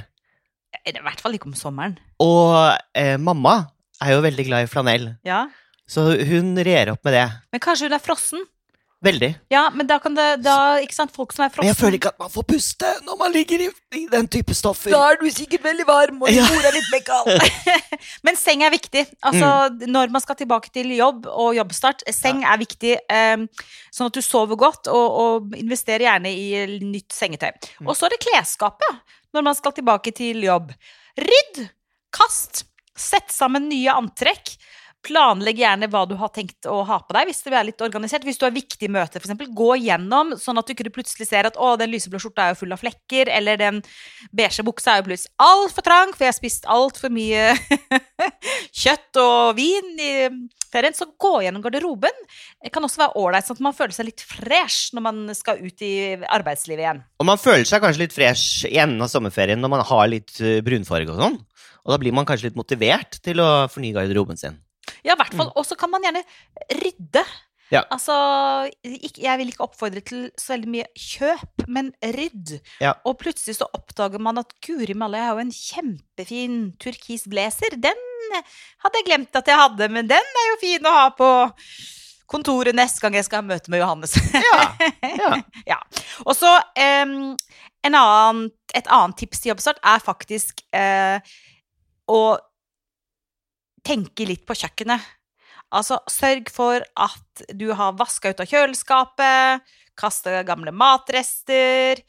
I 0.88 0.94
hvert 1.04 1.22
fall 1.22 1.36
ikke 1.38 1.50
om 1.52 1.56
sommeren. 1.58 1.98
Og 2.24 2.56
eh, 2.98 3.18
mamma 3.22 3.58
er 4.02 4.16
jo 4.16 4.24
veldig 4.26 4.46
glad 4.48 4.66
i 4.66 4.72
flanell, 4.72 5.06
Ja. 5.28 5.44
så 5.88 6.08
hun 6.28 6.56
rer 6.58 6.92
opp 6.96 7.04
med 7.06 7.14
det. 7.14 7.28
Men 7.54 7.62
kanskje 7.64 7.88
hun 7.88 7.96
er 8.00 8.04
frossen? 8.04 8.42
Veldig. 9.04 9.30
Ja, 9.52 9.66
men 9.76 9.88
da 9.88 9.98
kan 10.00 10.14
det 10.16 10.26
da, 10.46 10.78
Ikke 10.80 10.96
sant, 10.96 11.12
folk 11.12 11.34
som 11.36 11.44
er 11.44 11.52
Men 11.58 11.68
jeg 11.68 11.76
føler 11.76 11.98
ikke 11.98 12.14
at 12.14 12.22
man 12.22 12.32
får 12.32 12.46
puste 12.48 12.92
når 13.04 13.18
man 13.20 13.34
ligger 13.36 13.66
i, 13.66 13.68
i 14.00 14.04
den 14.12 14.30
type 14.32 14.56
stoffer. 14.56 14.94
Da 14.94 15.02
er 15.12 15.20
du 15.20 15.26
sikkert 15.34 15.66
veldig 15.66 15.86
varm, 15.88 16.22
og 16.24 16.32
Ja. 16.32 16.46
er 16.48 16.78
litt 16.78 16.88
mekkal. 16.94 17.28
Men 18.26 18.40
seng 18.40 18.64
er 18.64 18.72
viktig. 18.72 19.04
Altså, 19.26 19.50
når 19.92 20.14
man 20.14 20.24
skal 20.24 20.40
tilbake 20.40 20.72
til 20.74 20.94
jobb 20.96 21.28
og 21.28 21.52
jobbstart, 21.58 22.06
seng 22.16 22.44
er 22.48 22.62
viktig. 22.62 22.96
Um, 23.12 23.48
sånn 23.92 24.08
at 24.08 24.16
du 24.16 24.24
sover 24.24 24.60
godt, 24.60 24.88
og, 24.88 25.20
og 25.24 25.58
investerer 25.60 26.08
gjerne 26.08 26.32
i 26.32 26.80
nytt 26.84 27.12
sengetøy. 27.16 27.52
Mm. 27.82 27.90
Og 27.90 27.98
så 27.98 28.08
er 28.08 28.16
det 28.16 28.24
klesskapet 28.24 29.04
når 29.34 29.48
man 29.50 29.58
skal 29.58 29.76
tilbake 29.76 30.14
til 30.16 30.46
jobb. 30.46 30.72
Rydd! 31.20 31.66
Kast! 32.14 32.64
Sett 32.94 33.34
sammen 33.34 33.68
nye 33.72 33.90
antrekk. 33.90 34.54
Planlegg 35.04 35.60
gjerne 35.60 35.90
hva 35.92 36.06
du 36.08 36.16
har 36.20 36.32
tenkt 36.32 36.68
å 36.70 36.80
ha 36.88 37.00
på 37.04 37.16
deg, 37.18 37.28
hvis 37.28 37.44
du 37.44 37.52
er 37.52 37.68
litt 37.68 37.82
organisert. 37.84 38.24
Hvis 38.24 38.40
du 38.40 38.46
har 38.48 38.56
viktige 38.56 38.92
møter, 38.94 39.20
f.eks. 39.20 39.50
Gå 39.54 39.70
gjennom, 39.84 40.34
sånn 40.40 40.60
at 40.62 40.68
du 40.68 40.74
ikke 40.76 40.94
plutselig 40.96 41.28
ser 41.28 41.50
at 41.50 41.60
å, 41.60 41.74
den 41.80 41.92
lyseblå 41.92 42.22
skjorta 42.24 42.48
er 42.48 42.54
jo 42.54 42.62
full 42.62 42.76
av 42.76 42.82
flekker, 42.82 43.32
eller 43.34 43.60
den 43.60 43.82
beige 44.32 44.66
buksa 44.66 44.96
er 44.96 45.04
jo 45.04 45.10
plutselig 45.10 45.34
altfor 45.44 45.88
trang, 45.88 46.16
for 46.16 46.26
jeg 46.26 46.32
har 46.32 46.40
spist 46.40 46.68
altfor 46.72 47.14
mye 47.14 47.52
kjøtt 48.84 49.22
og 49.22 49.60
vin 49.60 49.94
i 50.00 50.14
ferien. 50.74 50.96
Så 50.98 51.10
gå 51.20 51.36
gjennom 51.44 51.64
garderoben. 51.64 52.24
Det 52.64 52.72
kan 52.74 52.88
også 52.88 53.04
være 53.04 53.20
ålreit, 53.22 53.48
sånn 53.48 53.60
at 53.60 53.68
man 53.68 53.78
føler 53.78 53.96
seg 53.96 54.10
litt 54.10 54.24
fresh 54.26 54.96
når 54.96 55.08
man 55.12 55.24
skal 55.38 55.62
ut 55.62 55.86
i 55.86 55.94
arbeidslivet 56.24 56.86
igjen. 56.86 57.04
Og 57.20 57.30
man 57.30 57.42
føler 57.42 57.68
seg 57.68 57.84
kanskje 57.84 58.06
litt 58.06 58.16
fresh 58.16 58.68
i 58.70 58.80
enden 58.82 59.04
av 59.04 59.12
sommerferien 59.12 59.60
når 59.62 59.76
man 59.76 59.88
har 59.92 60.12
litt 60.12 60.38
eh, 60.42 60.62
brunfarge 60.66 61.12
og 61.14 61.20
sånn. 61.20 61.42
Og 61.84 61.92
da 61.92 62.00
blir 62.00 62.16
man 62.16 62.28
kanskje 62.28 62.50
litt 62.50 62.60
motivert 62.60 63.20
til 63.24 63.44
å 63.44 63.66
fornye 63.72 63.96
garderoben 63.98 64.40
sin. 64.40 64.56
Ja, 65.04 65.16
i 65.16 65.20
hvert 65.20 65.36
fall. 65.36 65.52
Og 65.60 65.68
så 65.68 65.78
kan 65.80 65.92
man 65.92 66.06
gjerne 66.06 66.24
rydde. 66.80 67.24
Ja. 67.74 67.82
Altså, 67.90 68.14
jeg 68.84 69.38
vil 69.40 69.50
ikke 69.50 69.66
oppfordre 69.66 70.04
til 70.06 70.28
så 70.38 70.54
veldig 70.54 70.72
mye 70.76 70.88
kjøp, 71.00 71.66
men 71.74 71.90
rydd. 72.16 72.58
Ja. 72.84 72.94
Og 73.08 73.18
plutselig 73.22 73.58
så 73.58 73.70
oppdager 73.74 74.22
man 74.22 74.42
at 74.42 74.54
guri 74.66 74.96
malla, 74.98 75.20
jeg 75.20 75.30
har 75.30 75.40
jo 75.40 75.46
en 75.48 75.58
kjempefin 75.58 76.60
turkis 76.84 77.26
blazer. 77.30 77.78
Den 77.82 78.00
hadde 78.84 79.00
jeg 79.00 79.10
glemt 79.10 79.36
at 79.40 79.50
jeg 79.50 79.60
hadde, 79.60 79.90
men 79.94 80.10
den 80.10 80.40
er 80.44 80.50
jo 80.52 80.62
fin 80.62 80.90
å 80.90 80.96
ha 80.96 81.10
på 81.18 81.30
kontoret 82.34 82.76
neste 82.76 83.04
gang 83.04 83.18
jeg 83.18 83.28
skal 83.28 83.42
ha 83.42 83.48
møte 83.48 83.72
med 83.74 83.84
Johannes. 83.84 84.16
Ja, 84.34 84.62
ja. 85.20 85.34
ja. 85.74 85.80
Og 86.26 86.34
så 86.38 86.50
um, 86.50 87.34
en 87.84 87.98
annen, 88.00 88.48
et 88.74 88.90
annet 88.90 89.20
tips 89.20 89.44
til 89.44 89.54
jobbstart 89.54 89.82
er 89.86 90.02
faktisk 90.04 90.64
uh, 90.74 91.20
å 92.10 92.22
tenke 93.86 94.28
litt 94.28 94.46
på 94.48 94.56
kjøkkenet. 94.58 95.02
Altså, 95.74 96.00
sørg 96.12 96.52
for 96.54 96.84
at 96.84 97.33
du 97.54 97.72
har 97.74 97.96
vaska 97.98 98.30
ut 98.34 98.40
av 98.44 98.50
kjøleskapet, 98.50 99.62
kasta 99.96 100.40
gamle 100.44 100.72
matrester, 100.74 102.00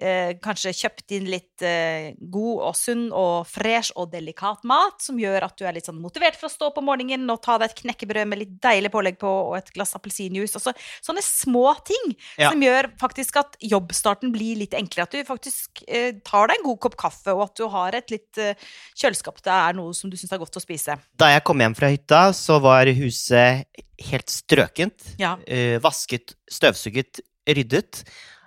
eh, 0.00 0.30
kanskje 0.42 0.72
kjøpt 0.74 1.12
inn 1.12 1.26
litt 1.28 1.62
eh, 1.62 2.14
god 2.18 2.62
og 2.70 2.76
sunn 2.78 3.02
og 3.12 3.44
fresh 3.46 3.92
og 4.00 4.08
delikat 4.14 4.64
mat, 4.64 4.96
som 5.04 5.18
gjør 5.20 5.44
at 5.44 5.56
du 5.60 5.66
er 5.68 5.76
litt 5.76 5.84
sånn 5.90 6.00
motivert 6.00 6.38
for 6.40 6.48
å 6.48 6.54
stå 6.54 6.70
om 6.72 6.88
morgenen 6.88 7.28
og 7.30 7.42
ta 7.44 7.58
deg 7.60 7.68
et 7.68 7.82
knekkebrød 7.82 8.30
med 8.30 8.40
litt 8.40 8.54
deilig 8.64 8.90
pålegg 8.94 9.20
på 9.20 9.28
og 9.28 9.58
et 9.58 9.70
glass 9.76 9.92
appelsinjuice. 9.98 10.56
Så, 10.56 10.72
sånne 11.04 11.24
små 11.24 11.66
ting 11.84 12.16
Ja. 12.40 12.48
som 12.50 12.64
gjør 12.64 12.90
faktisk 12.98 13.36
at 13.44 13.56
jobbstarten 13.60 14.32
blir 14.32 14.56
litt 14.64 14.74
enklere. 14.74 15.04
At 15.04 15.12
du 15.12 15.22
faktisk 15.28 15.84
eh, 15.86 16.12
tar 16.24 16.48
deg 16.48 16.58
en 16.62 16.68
god 16.70 16.80
kopp 16.80 16.96
kaffe, 16.96 17.36
og 17.36 17.44
at 17.50 17.56
du 17.60 17.68
har 17.68 17.94
et 18.00 18.10
litt 18.10 18.40
eh, 18.40 18.56
kjøleskap 18.96 19.42
det 19.44 19.52
er 19.52 19.76
noe 19.76 19.92
som 19.92 20.08
du 20.08 20.16
syns 20.16 20.32
er 20.32 20.40
godt 20.40 20.56
å 20.56 20.64
spise. 20.64 20.96
Da 21.20 21.34
jeg 21.36 21.44
kom 21.44 21.60
hjem 21.60 21.76
fra 21.76 21.92
hytta, 21.92 22.30
så 22.32 22.56
var 22.64 22.88
huset 22.88 23.68
helt 24.10 24.30
strøkent. 24.30 25.14
Ja. 25.20 25.36
eh, 25.46 25.78
vasket, 25.82 26.34
støvsuget, 26.50 27.20
ryddet. 27.48 28.04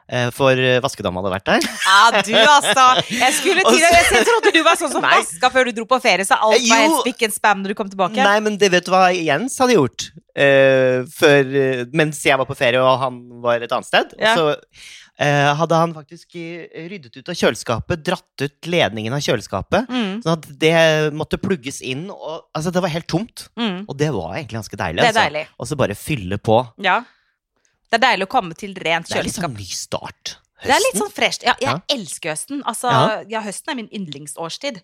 Eh, 0.10 0.30
for 0.36 0.58
eh, 0.60 0.80
vaskedama 0.84 1.22
hadde 1.24 1.34
vært 1.36 1.48
der. 1.52 1.70
Ja, 1.88 2.22
du 2.24 2.34
altså. 2.36 2.86
Jeg 3.12 3.34
skulle 3.38 3.64
til 3.68 3.88
å 3.88 3.94
Jeg 3.94 4.28
trodde 4.28 4.54
du 4.56 4.62
var 4.66 4.80
sånn 4.80 4.92
som 4.94 5.04
Nei. 5.08 5.16
vaska 5.22 5.52
før 5.54 5.70
du 5.70 5.78
dro 5.80 5.88
på 5.90 6.00
ferie, 6.04 6.26
så 6.28 6.38
alt 6.40 6.58
var 6.60 6.64
Jo. 6.64 6.84
helt 6.84 7.02
spikk 7.06 7.26
and 7.30 7.38
spam 7.38 7.64
når 7.64 7.74
du 7.74 7.80
kom 7.80 7.90
tilbake. 7.92 8.20
Nei, 8.22 8.38
men 8.44 8.58
det 8.62 8.72
vet 8.76 8.86
du 8.88 8.94
hva 8.94 9.08
Jens 9.16 9.58
hadde 9.64 9.78
gjort 9.80 10.10
uh, 10.38 11.02
før, 11.18 11.52
eh, 11.64 11.84
mens 11.98 12.22
jeg 12.26 12.38
var 12.40 12.48
på 12.50 12.56
ferie 12.58 12.80
og 12.84 13.00
han 13.02 13.20
var 13.44 13.64
et 13.66 13.72
annet 13.74 13.88
sted. 13.90 14.14
Ja. 14.22 14.36
Så 14.38 14.54
uh, 14.54 15.52
hadde 15.62 15.80
han 15.82 15.96
faktisk 15.98 16.36
eh, 16.38 16.68
ryddet 16.92 17.16
ut 17.18 17.32
av 17.34 17.38
kjøleskapet, 17.40 18.04
dratt 18.06 18.44
ut 18.46 18.70
ledningen 18.70 19.16
av 19.18 19.24
kjøleskapet, 19.26 19.88
Mm, 19.90 20.20
sånn 20.24 20.36
at 20.38 20.46
det 20.62 20.76
måtte 21.18 21.40
plugges 21.42 21.80
inn. 21.86 22.08
Og, 22.14 22.44
altså, 22.56 22.72
det 22.76 22.84
var 22.86 22.94
helt 22.94 23.08
tomt. 23.10 23.48
mm. 23.58 23.86
Og 23.88 23.98
det 23.98 24.12
var 24.14 24.36
egentlig 24.38 24.60
ganske 24.62 24.78
deilig. 24.84 25.02
Det 25.02 25.10
altså. 25.12 25.24
deilig. 25.26 25.46
Og 25.58 25.70
så 25.72 25.78
bare 25.80 25.96
fylle 25.98 26.38
på. 26.38 26.60
Ja. 26.86 27.00
Det 27.90 27.98
er 28.00 28.04
deilig 28.04 28.28
å 28.28 28.32
komme 28.32 28.54
til 28.60 28.74
rent 28.76 29.08
kjøleskap. 29.08 29.14
Det 29.14 29.20
er 29.20 29.24
litt 29.24 29.36
sånn 29.40 29.54
ny 29.58 29.66
start. 29.66 30.38
Det 30.64 30.74
er 30.74 30.82
litt 30.84 30.98
sånn 31.02 31.12
fresht. 31.14 31.44
Ja, 31.46 31.54
jeg 31.62 31.70
Ja. 31.70 31.80
elsker 31.96 32.32
høsten. 32.34 32.64
Altså, 32.64 32.90
Ja. 32.92 33.24
ja, 33.30 33.42
høsten 33.42 33.70
er 33.72 33.76
min 33.76 33.90
yndlingsårstid. 33.90 34.82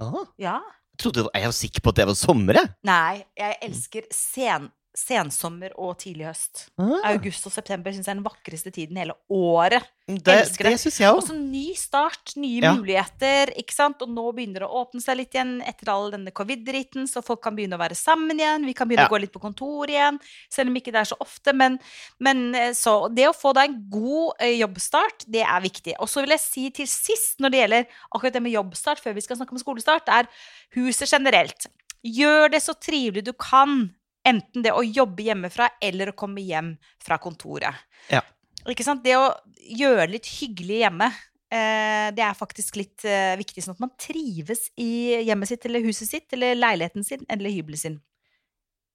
Ah, 0.00 0.24
Ja. 0.38 0.60
jeg 0.92 0.98
trodde, 0.98 1.28
jeg 1.34 1.44
var 1.44 1.52
sikker 1.52 1.80
på 1.80 1.88
at 1.88 1.94
det 1.94 2.06
var 2.06 2.14
sommer, 2.14 2.54
jeg. 2.54 2.74
Nei, 2.84 3.24
jeg 3.36 3.56
elsker 3.62 4.02
sen 4.12 4.70
sensommer 4.92 5.72
og 5.80 5.94
tidlig 6.02 6.26
høst. 6.28 6.66
Ah, 6.76 7.12
August 7.14 7.46
og 7.48 7.52
september 7.54 7.94
syns 7.94 8.04
jeg 8.08 8.12
er 8.12 8.18
den 8.18 8.26
vakreste 8.26 8.72
tiden 8.74 8.98
hele 9.00 9.14
året. 9.32 9.86
det 10.06 10.28
elsker 10.28 10.66
det. 10.68 10.72
det 10.82 11.08
Og 11.08 11.22
så 11.24 11.32
ny 11.38 11.72
start, 11.78 12.34
nye 12.36 12.60
Ja. 12.60 12.74
muligheter, 12.74 13.54
ikke 13.56 13.72
sant? 13.72 14.02
Og 14.02 14.08
nå 14.10 14.34
begynner 14.34 14.60
det 14.60 14.68
å 14.68 14.84
åpne 14.84 15.00
seg 15.00 15.16
litt 15.16 15.32
igjen 15.32 15.62
etter 15.66 15.88
all 15.88 16.10
denne 16.10 16.30
covid-driten, 16.30 17.06
så 17.08 17.22
folk 17.24 17.40
kan 17.42 17.56
begynne 17.56 17.78
å 17.78 17.80
være 17.80 17.96
sammen 17.96 18.36
igjen. 18.36 18.66
Vi 18.66 18.74
kan 18.74 18.86
begynne 18.88 19.04
Ja. 19.04 19.08
å 19.08 19.16
gå 19.16 19.20
litt 19.20 19.32
på 19.32 19.40
kontor 19.40 19.86
igjen, 19.88 20.20
selv 20.50 20.68
om 20.68 20.74
ikke 20.76 20.92
det 20.92 21.00
er 21.00 21.14
så 21.14 21.16
ofte. 21.20 21.54
Men, 21.54 21.78
men 22.20 22.54
eh, 22.54 22.72
så 22.72 23.08
det 23.14 23.28
å 23.28 23.32
få 23.32 23.54
deg 23.54 23.70
en 23.70 23.88
god 23.88 24.34
eh, 24.40 24.58
jobbstart, 24.60 25.24
det 25.26 25.42
er 25.46 25.60
viktig. 25.62 25.94
Og 26.00 26.08
så 26.08 26.20
vil 26.20 26.30
jeg 26.36 26.40
si 26.40 26.70
til 26.70 26.86
sist, 26.86 27.38
når 27.40 27.50
det 27.50 27.60
gjelder 27.62 27.86
akkurat 28.14 28.32
det 28.34 28.42
med 28.42 28.52
jobbstart, 28.52 29.00
før 29.00 29.14
vi 29.14 29.22
skal 29.22 29.36
snakke 29.36 29.52
om 29.52 29.58
skolestart, 29.58 30.08
er 30.08 30.28
huset 30.74 31.08
generelt. 31.08 31.66
Gjør 32.04 32.50
det 32.50 32.60
så 32.60 32.74
trivelig 32.74 33.24
du 33.24 33.32
kan. 33.32 33.94
Enten 34.28 34.62
det 34.62 34.72
å 34.74 34.84
jobbe 34.86 35.24
hjemmefra 35.26 35.68
eller 35.82 36.12
å 36.12 36.16
komme 36.18 36.44
hjem 36.46 36.76
fra 37.02 37.18
kontoret. 37.22 37.74
Ja. 38.12 38.22
Ikke 38.70 38.86
sant? 38.86 39.02
Det 39.02 39.16
å 39.18 39.32
gjøre 39.74 40.06
det 40.06 40.14
litt 40.14 40.30
hyggelig 40.36 40.78
hjemme, 40.84 41.08
eh, 41.50 42.08
det 42.14 42.22
er 42.22 42.38
faktisk 42.38 42.78
litt 42.78 43.04
eh, 43.08 43.34
viktig, 43.40 43.64
sånn 43.64 43.74
at 43.74 43.82
man 43.82 43.94
trives 43.98 44.68
i 44.78 45.18
hjemmet 45.26 45.50
sitt 45.50 45.66
eller 45.66 45.82
huset 45.82 46.10
sitt 46.10 46.38
eller 46.38 46.54
leiligheten 46.58 47.06
sin 47.06 47.26
eller 47.28 47.50
hybelen 47.50 47.82
sin. 47.82 48.00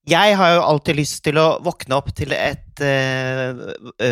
Jeg 0.07 0.37
har 0.39 0.53
jo 0.53 0.61
alltid 0.63 0.95
lyst 0.95 1.19
til 1.25 1.35
å 1.35 1.57
våkne 1.59 1.97
opp 1.97 2.13
til 2.15 2.31
et 2.31 2.79
eh, 2.79 3.57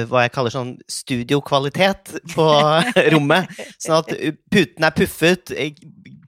hva 0.10 0.26
jeg 0.26 0.34
kaller 0.36 0.52
sånn 0.52 0.74
studiokvalitet 0.92 2.18
på 2.34 2.48
rommet. 3.14 3.48
Sånn 3.80 4.02
at 4.02 4.12
putene 4.52 4.90
er 4.90 4.98
puffet, 4.98 5.54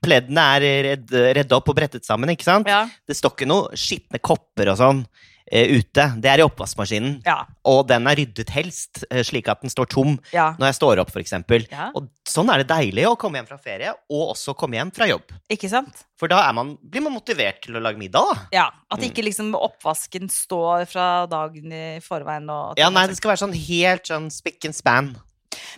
pleddene 0.02 0.44
er 0.56 0.68
redd, 0.88 1.16
redd, 1.40 1.52
opp 1.56 1.68
og 1.72 1.76
brettet 1.78 2.04
sammen, 2.08 2.30
ikke 2.34 2.46
sant? 2.46 2.68
Ja. 2.70 2.84
Det 3.06 3.16
står 3.16 3.34
ikke 3.36 3.48
noe 3.50 3.78
skitne 3.78 4.20
kopper 4.22 4.70
og 4.72 4.78
sånn 4.80 5.02
eh, 5.50 5.70
ute. 5.78 6.04
Det 6.20 6.28
er 6.30 6.42
i 6.42 6.44
oppvaskmaskinen. 6.44 7.22
Ja. 7.26 7.38
Og 7.68 7.86
den 7.88 8.06
er 8.10 8.18
ryddet 8.20 8.50
helst, 8.52 9.04
eh, 9.10 9.22
slik 9.24 9.48
at 9.48 9.62
den 9.64 9.72
står 9.72 9.88
tom 9.88 10.18
Ja. 10.32 10.50
når 10.58 10.66
jeg 10.72 10.78
står 10.80 11.00
opp, 11.00 11.10
for 11.10 11.22
ja. 11.22 11.90
Og 11.94 12.08
sånn 12.28 12.50
er 12.52 12.62
det 12.62 12.68
deilig 12.68 13.06
å 13.08 13.16
komme 13.18 13.38
hjem 13.40 13.48
fra 13.48 13.58
ferie, 13.58 13.94
og 14.10 14.34
også 14.36 14.54
komme 14.56 14.76
hjem 14.76 14.92
fra 14.94 15.06
jobb. 15.08 15.24
Ikke 15.50 15.68
sant? 15.70 16.04
For 16.18 16.28
da 16.28 16.52
man, 16.52 16.76
blir 16.82 17.02
man 17.02 17.12
motivert 17.14 17.62
til 17.62 17.74
å 17.76 17.80
lage 17.82 17.96
middag, 17.98 18.20
da. 18.34 18.46
Ja. 18.52 18.70
At 18.90 19.00
Mm. 19.00 19.10
ikke 19.10 19.24
liksom 19.24 19.54
oppvasken 19.54 20.28
står 20.28 20.86
fra 20.88 21.26
dagen 21.26 21.72
i 21.72 22.00
forveien 22.00 22.48
og 22.50 22.78
Ja, 22.78 22.88
nei, 22.90 23.06
det 23.06 23.16
skal 23.16 23.30
være 23.32 23.48
sånn 23.48 23.54
helt 23.54 24.04
sånn 24.04 24.30
spick 24.30 24.64
and 24.64 24.74
span. 24.74 25.16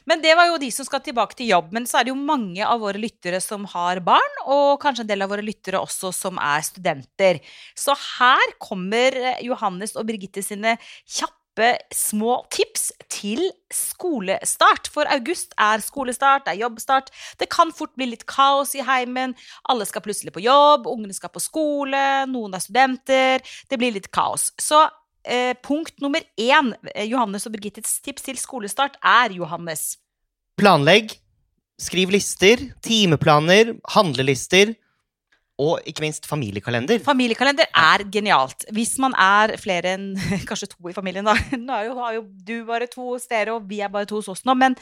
Men 0.09 0.23
det 0.23 0.35
var 0.39 0.51
jo 0.51 0.61
de 0.61 0.71
som 0.75 0.87
skal 0.87 1.03
tilbake 1.05 1.39
til 1.39 1.51
jobb. 1.53 1.73
Men 1.77 1.89
så 1.89 2.01
er 2.01 2.07
det 2.07 2.15
jo 2.15 2.21
mange 2.21 2.67
av 2.67 2.83
våre 2.83 3.01
lyttere 3.01 3.41
som 3.45 3.67
har 3.73 4.03
barn, 4.05 4.39
og 4.47 4.79
kanskje 4.83 5.07
en 5.07 5.13
del 5.13 5.27
av 5.27 5.33
våre 5.33 5.45
lyttere 5.47 5.81
også 5.81 6.13
som 6.15 6.41
er 6.43 6.65
studenter. 6.67 7.43
Så 7.79 7.97
her 8.19 8.57
kommer 8.63 9.17
eh, 9.17 9.45
Johannes 9.47 9.97
og 9.97 10.09
Birgitte 10.09 10.45
sine 10.45 10.77
kjappe 11.05 11.37
små 11.93 12.39
tips 12.55 12.89
til 13.13 13.43
skolestart. 13.75 14.89
For 14.93 15.09
august 15.13 15.53
er 15.61 15.83
skolestart, 15.85 16.47
det 16.47 16.55
er 16.55 16.63
jobbstart. 16.65 17.11
Det 17.41 17.51
kan 17.53 17.73
fort 17.75 17.93
bli 17.99 18.13
litt 18.13 18.25
kaos 18.31 18.73
i 18.79 18.85
heimen. 18.87 19.35
Alle 19.69 19.87
skal 19.89 20.05
plutselig 20.05 20.33
på 20.37 20.45
jobb, 20.45 20.89
ungene 20.89 21.17
skal 21.17 21.33
på 21.35 21.43
skole, 21.43 22.05
noen 22.31 22.57
er 22.57 22.65
studenter. 22.65 23.45
Det 23.69 23.81
blir 23.81 23.99
litt 23.99 24.11
kaos. 24.15 24.51
Så 24.61 24.87
eh, 25.25 25.55
punkt 25.63 26.01
nummer 26.01 26.21
én, 26.37 26.75
eh, 26.95 27.07
Johannes 27.09 27.47
og 27.47 27.53
Birgittes 27.53 28.01
tips 28.01 28.23
til 28.23 28.39
skolestart, 28.39 28.97
er 29.03 29.33
Johannes. 29.37 29.99
Planlegg. 30.61 31.17
Skriv 31.81 32.11
lister, 32.13 32.61
timeplaner, 32.85 33.73
handlelister, 33.89 34.75
og 35.61 35.89
ikke 35.89 36.05
minst 36.05 36.27
familiekalender. 36.29 37.01
Familiekalender 37.05 37.69
er 37.69 38.05
genialt. 38.13 38.65
Hvis 38.75 38.95
man 39.03 39.15
er 39.19 39.55
flere 39.61 39.95
enn 39.97 40.07
kanskje 40.49 40.71
to 40.73 40.91
i 40.91 40.97
familien, 40.97 41.27
da. 41.27 41.37
Nå 41.69 41.81
jo, 41.87 41.97
har 42.01 42.17
jo 42.17 42.25
du 42.47 42.57
bare 42.69 42.89
to 42.91 43.13
hos 43.13 43.29
dere, 43.31 43.55
og 43.57 43.69
vi 43.69 43.83
er 43.85 43.93
bare 43.93 44.09
to 44.09 44.21
hos 44.21 44.31
oss 44.33 44.45
nå. 44.49 44.57
Men, 44.59 44.77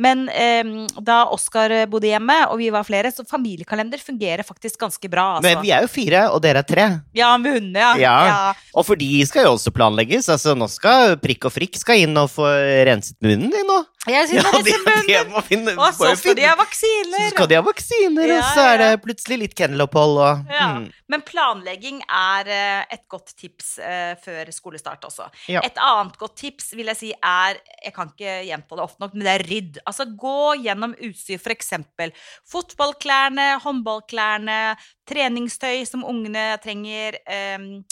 men 0.00 0.26
eh, 0.34 0.74
da 1.04 1.22
Oskar 1.34 1.72
bodde 1.90 2.10
hjemme, 2.10 2.36
og 2.50 2.58
vi 2.60 2.70
var 2.74 2.86
flere, 2.86 3.12
så 3.14 3.26
familiekalender 3.28 4.02
fungerer 4.02 4.44
faktisk 4.46 4.80
ganske 4.82 5.10
bra. 5.10 5.38
Altså. 5.38 5.48
Men 5.48 5.64
vi 5.64 5.72
er 5.74 5.86
jo 5.86 5.92
fire, 5.92 6.26
og 6.34 6.42
dere 6.44 6.64
er 6.64 6.68
tre. 6.68 6.88
Ja, 7.16 7.32
med 7.40 7.58
hundene, 7.58 7.84
ja. 7.84 7.94
Ja. 8.04 8.52
Og 8.74 8.86
for 8.86 8.98
de 8.98 9.08
skal 9.28 9.46
jo 9.48 9.54
også 9.54 9.72
planlegges. 9.74 10.28
Altså, 10.32 10.56
nå 10.58 10.68
skal 10.72 11.16
Prikk 11.22 11.48
og 11.48 11.54
Frikk 11.54 11.78
skal 11.80 12.04
inn 12.04 12.18
og 12.20 12.30
få 12.32 12.48
renset 12.88 13.16
munnen 13.24 13.52
din 13.52 13.68
nå. 13.70 13.80
Jeg 14.06 14.28
synes 14.28 14.44
Ja, 14.44 14.50
det 14.60 14.64
de, 14.66 15.14
er 15.14 15.24
de 15.24 15.30
må 15.32 15.40
finne 15.46 15.72
Og 15.80 15.94
så 15.96 16.10
skal 16.18 16.34
de 16.36 16.44
ha 16.44 16.54
vaksiner. 16.58 17.22
Så 17.22 17.30
skal 17.32 17.48
de 17.48 17.56
ha 17.56 17.62
vaksiner, 17.64 18.32
og 18.36 18.42
så 18.52 18.64
er 18.74 18.80
det 18.82 18.88
plutselig 19.04 19.38
litt 19.40 19.54
kennelopphold 19.56 20.18
og 20.20 20.50
Ja. 20.52 20.66
mm. 20.78 20.90
Men 21.08 21.22
planlegging 21.22 22.00
er 22.08 22.48
eh, 22.50 22.84
et 22.96 23.02
godt 23.12 23.34
tips 23.38 23.78
eh, 23.78 24.14
før 24.24 24.48
skolestart 24.52 25.04
også. 25.08 25.28
Ja. 25.52 25.60
Et 25.64 25.76
annet 25.80 26.16
godt 26.20 26.36
tips 26.40 26.72
vil 26.74 26.86
jeg 26.92 26.96
si 27.00 27.10
er 27.16 27.58
Jeg 27.84 27.92
kan 27.96 28.08
ikke 28.12 28.38
gjenta 28.48 28.76
det 28.78 28.84
ofte 28.86 29.04
nok, 29.04 29.14
men 29.14 29.24
det 29.26 29.34
er 29.34 29.44
rydd. 29.50 29.78
Altså 29.86 30.06
gå 30.16 30.36
gjennom 30.64 30.94
utstyr, 31.04 31.38
f.eks. 31.38 31.72
fotballklærne, 32.50 33.46
håndballklærne, 33.64 34.58
treningstøy 35.08 35.84
som 35.88 36.04
ungene 36.04 36.56
trenger. 36.64 37.20
et- 37.26 37.84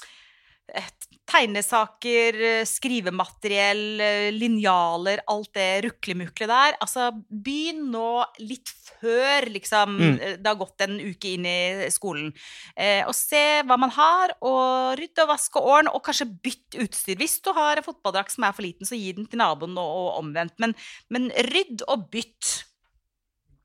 Tegnesaker, 1.32 2.34
eh, 2.44 2.64
skrivemateriell, 2.68 4.00
eh, 4.04 4.30
linjaler, 4.34 5.20
alt 5.30 5.52
det 5.54 5.84
ruklemuklet 5.86 6.50
der. 6.50 6.74
Altså, 6.82 7.06
begynn 7.30 7.86
nå 7.92 8.24
litt 8.42 8.68
før 9.00 9.46
liksom, 9.54 9.94
Mm. 9.98 10.20
eh, 10.20 10.36
det 10.36 10.46
har 10.46 10.56
gått 10.56 10.80
en 10.84 10.98
uke 11.00 11.32
inn 11.34 11.46
i 11.46 11.88
skolen. 11.90 12.32
Eh, 12.76 13.02
og 13.06 13.14
se 13.14 13.62
hva 13.62 13.78
man 13.78 13.90
har, 13.90 14.34
og 14.42 14.98
rydde 14.98 15.22
og 15.22 15.28
vaske 15.28 15.56
og 15.56 15.68
ordne, 15.76 15.94
og 15.94 16.02
kanskje 16.04 16.28
bytt 16.42 16.76
utstyr. 16.84 17.16
Hvis 17.16 17.40
du 17.40 17.52
har 17.52 17.76
en 17.76 17.82
fotballdrakt 17.86 18.30
som 18.30 18.44
er 18.44 18.52
for 18.52 18.62
liten, 18.62 18.84
så 18.84 18.98
gi 18.98 19.12
den 19.12 19.26
til 19.26 19.38
naboen, 19.38 19.78
og, 19.78 20.18
og 20.18 20.24
omvendt. 20.24 20.58
Men, 20.58 20.74
men 21.08 21.30
rydd 21.30 21.82
og 21.88 22.10
bytt. 22.10 22.64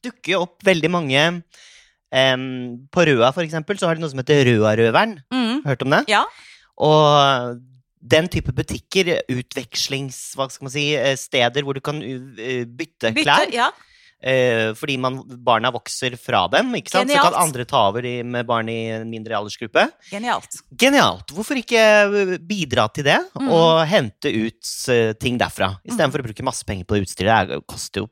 dukker 0.03 0.31
jo 0.37 0.41
opp 0.45 0.61
veldig 0.63 0.89
mange 0.93 1.43
um, 2.13 2.87
På 2.93 3.03
Røa, 3.03 3.33
for 3.33 3.43
eksempel, 3.43 3.75
så 3.77 3.87
har 3.87 3.95
de 3.95 4.01
noe 4.01 4.09
som 4.13 4.19
heter 4.21 4.45
Røarøveren. 4.45 5.17
Mm. 5.33 5.63
Hørt 5.65 5.81
om 5.83 5.89
det? 5.89 6.03
Ja. 6.07 6.23
Og 6.77 7.57
den 8.07 8.27
type 8.31 8.53
butikker, 8.55 9.10
utvekslings... 9.34 10.19
Hva 10.38 10.48
skal 10.51 10.67
man 10.67 10.74
si? 10.75 10.88
eh, 10.96 11.15
Steder 11.19 11.65
hvor 11.65 11.75
du 11.77 11.81
kan 11.84 12.00
bytte, 12.00 13.12
Bytte, 13.12 13.24
klær. 13.25 13.50
ja. 13.51 13.65
eh, 14.22 14.69
fordi 14.77 14.96
man, 15.01 15.17
barna 15.43 15.72
vokser 15.75 16.15
fra 16.22 16.46
dem, 16.53 16.69
ikke 16.79 16.93
sant? 16.93 17.12
så 17.12 17.24
kan 17.25 17.36
andre 17.41 17.65
ta 17.67 17.81
over 17.89 18.05
med 18.24 18.48
barn 18.48 18.69
i 18.72 18.77
en 18.96 19.10
mindre 19.12 19.36
aldersgruppe. 19.39 19.88
Genialt. 20.12 20.62
Genialt! 20.79 21.34
Hvorfor 21.36 21.60
ikke 21.60 21.81
eh, 21.81 22.36
bidra 22.39 22.88
til 22.96 23.10
det, 23.10 23.19
Mm. 23.38 23.50
og 23.53 23.84
hente 23.89 24.31
ut 24.34 24.72
ting 25.19 25.38
derfra? 25.41 25.74
Istedenfor 25.86 26.24
å 26.24 26.29
bruke 26.29 26.46
masse 26.48 26.63
penger 26.65 26.86
på 26.88 26.96
det 26.98 27.07
utstyret. 27.10 27.51
Det 27.51 27.60
koster 27.69 28.05
jo 28.05 28.12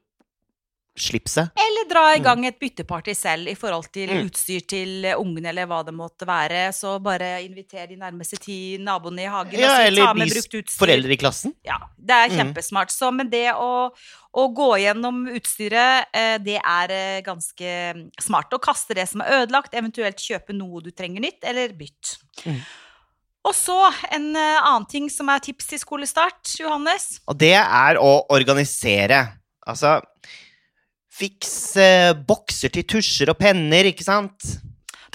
slipset. 0.97 1.49
Eller 1.59 1.89
dra 1.89 2.03
i 2.15 2.19
gang 2.23 2.45
et 2.47 2.57
bytteparty 2.59 3.13
selv 3.15 3.49
i 3.51 3.55
forhold 3.59 3.89
til 3.91 4.09
Mm. 4.09 4.29
utstyr 4.29 4.61
til 4.67 5.03
ungene, 5.19 5.49
eller 5.51 5.65
hva 5.67 5.83
det 5.85 5.93
måtte 5.93 6.25
være. 6.25 6.71
Så 6.73 7.01
bare 7.03 7.43
inviter 7.43 7.87
de 7.87 7.97
nærmeste 7.99 8.39
ti 8.39 8.77
naboene 8.79 9.25
i 9.25 9.29
hagen 9.29 9.59
Ja, 9.59 9.73
og 9.87 9.95
ta 9.95 10.13
med 10.13 10.29
brukt 10.31 10.53
utstyr. 10.55 10.77
foreldre 10.79 11.11
i 11.11 11.17
klassen. 11.17 11.53
Ja, 11.65 11.77
det 11.99 12.15
er 12.15 12.29
Mm. 12.29 12.37
kjempesmart. 12.53 12.91
Så, 12.91 13.11
men 13.13 13.29
det 13.29 13.51
å, 13.53 13.91
å 14.33 14.47
gå 14.55 14.69
gjennom 14.79 15.27
utstyret, 15.35 16.05
eh, 16.13 16.37
det 16.37 16.61
er 16.63 16.91
eh, 16.91 17.21
ganske 17.21 17.93
mm, 17.93 18.11
smart. 18.21 18.49
Å 18.53 18.59
kaste 18.61 18.95
det 18.95 19.09
som 19.09 19.21
er 19.21 19.43
ødelagt, 19.45 19.73
eventuelt 19.73 20.17
kjøpe 20.17 20.55
noe 20.55 20.81
du 20.81 20.91
trenger 20.91 21.19
nytt, 21.21 21.43
eller 21.43 21.69
bytt. 21.75 22.17
Mm. 22.45 22.61
Og 23.45 23.53
så 23.53 23.75
en 24.11 24.35
eh, 24.35 24.61
annen 24.63 24.87
ting 24.89 25.09
som 25.09 25.27
er 25.29 25.39
tips 25.39 25.67
til 25.67 25.77
skolestart, 25.79 26.55
Johannes. 26.57 27.19
Og 27.27 27.37
det 27.37 27.53
er 27.59 27.99
å 28.01 28.25
organisere. 28.33 29.37
Altså 29.67 29.99
Fikse 31.15 31.88
bokser 32.27 32.74
til 32.75 32.84
tusjer 32.91 33.31
og 33.31 33.38
penner, 33.39 33.88
ikke 33.88 34.03
sant? 34.03 34.57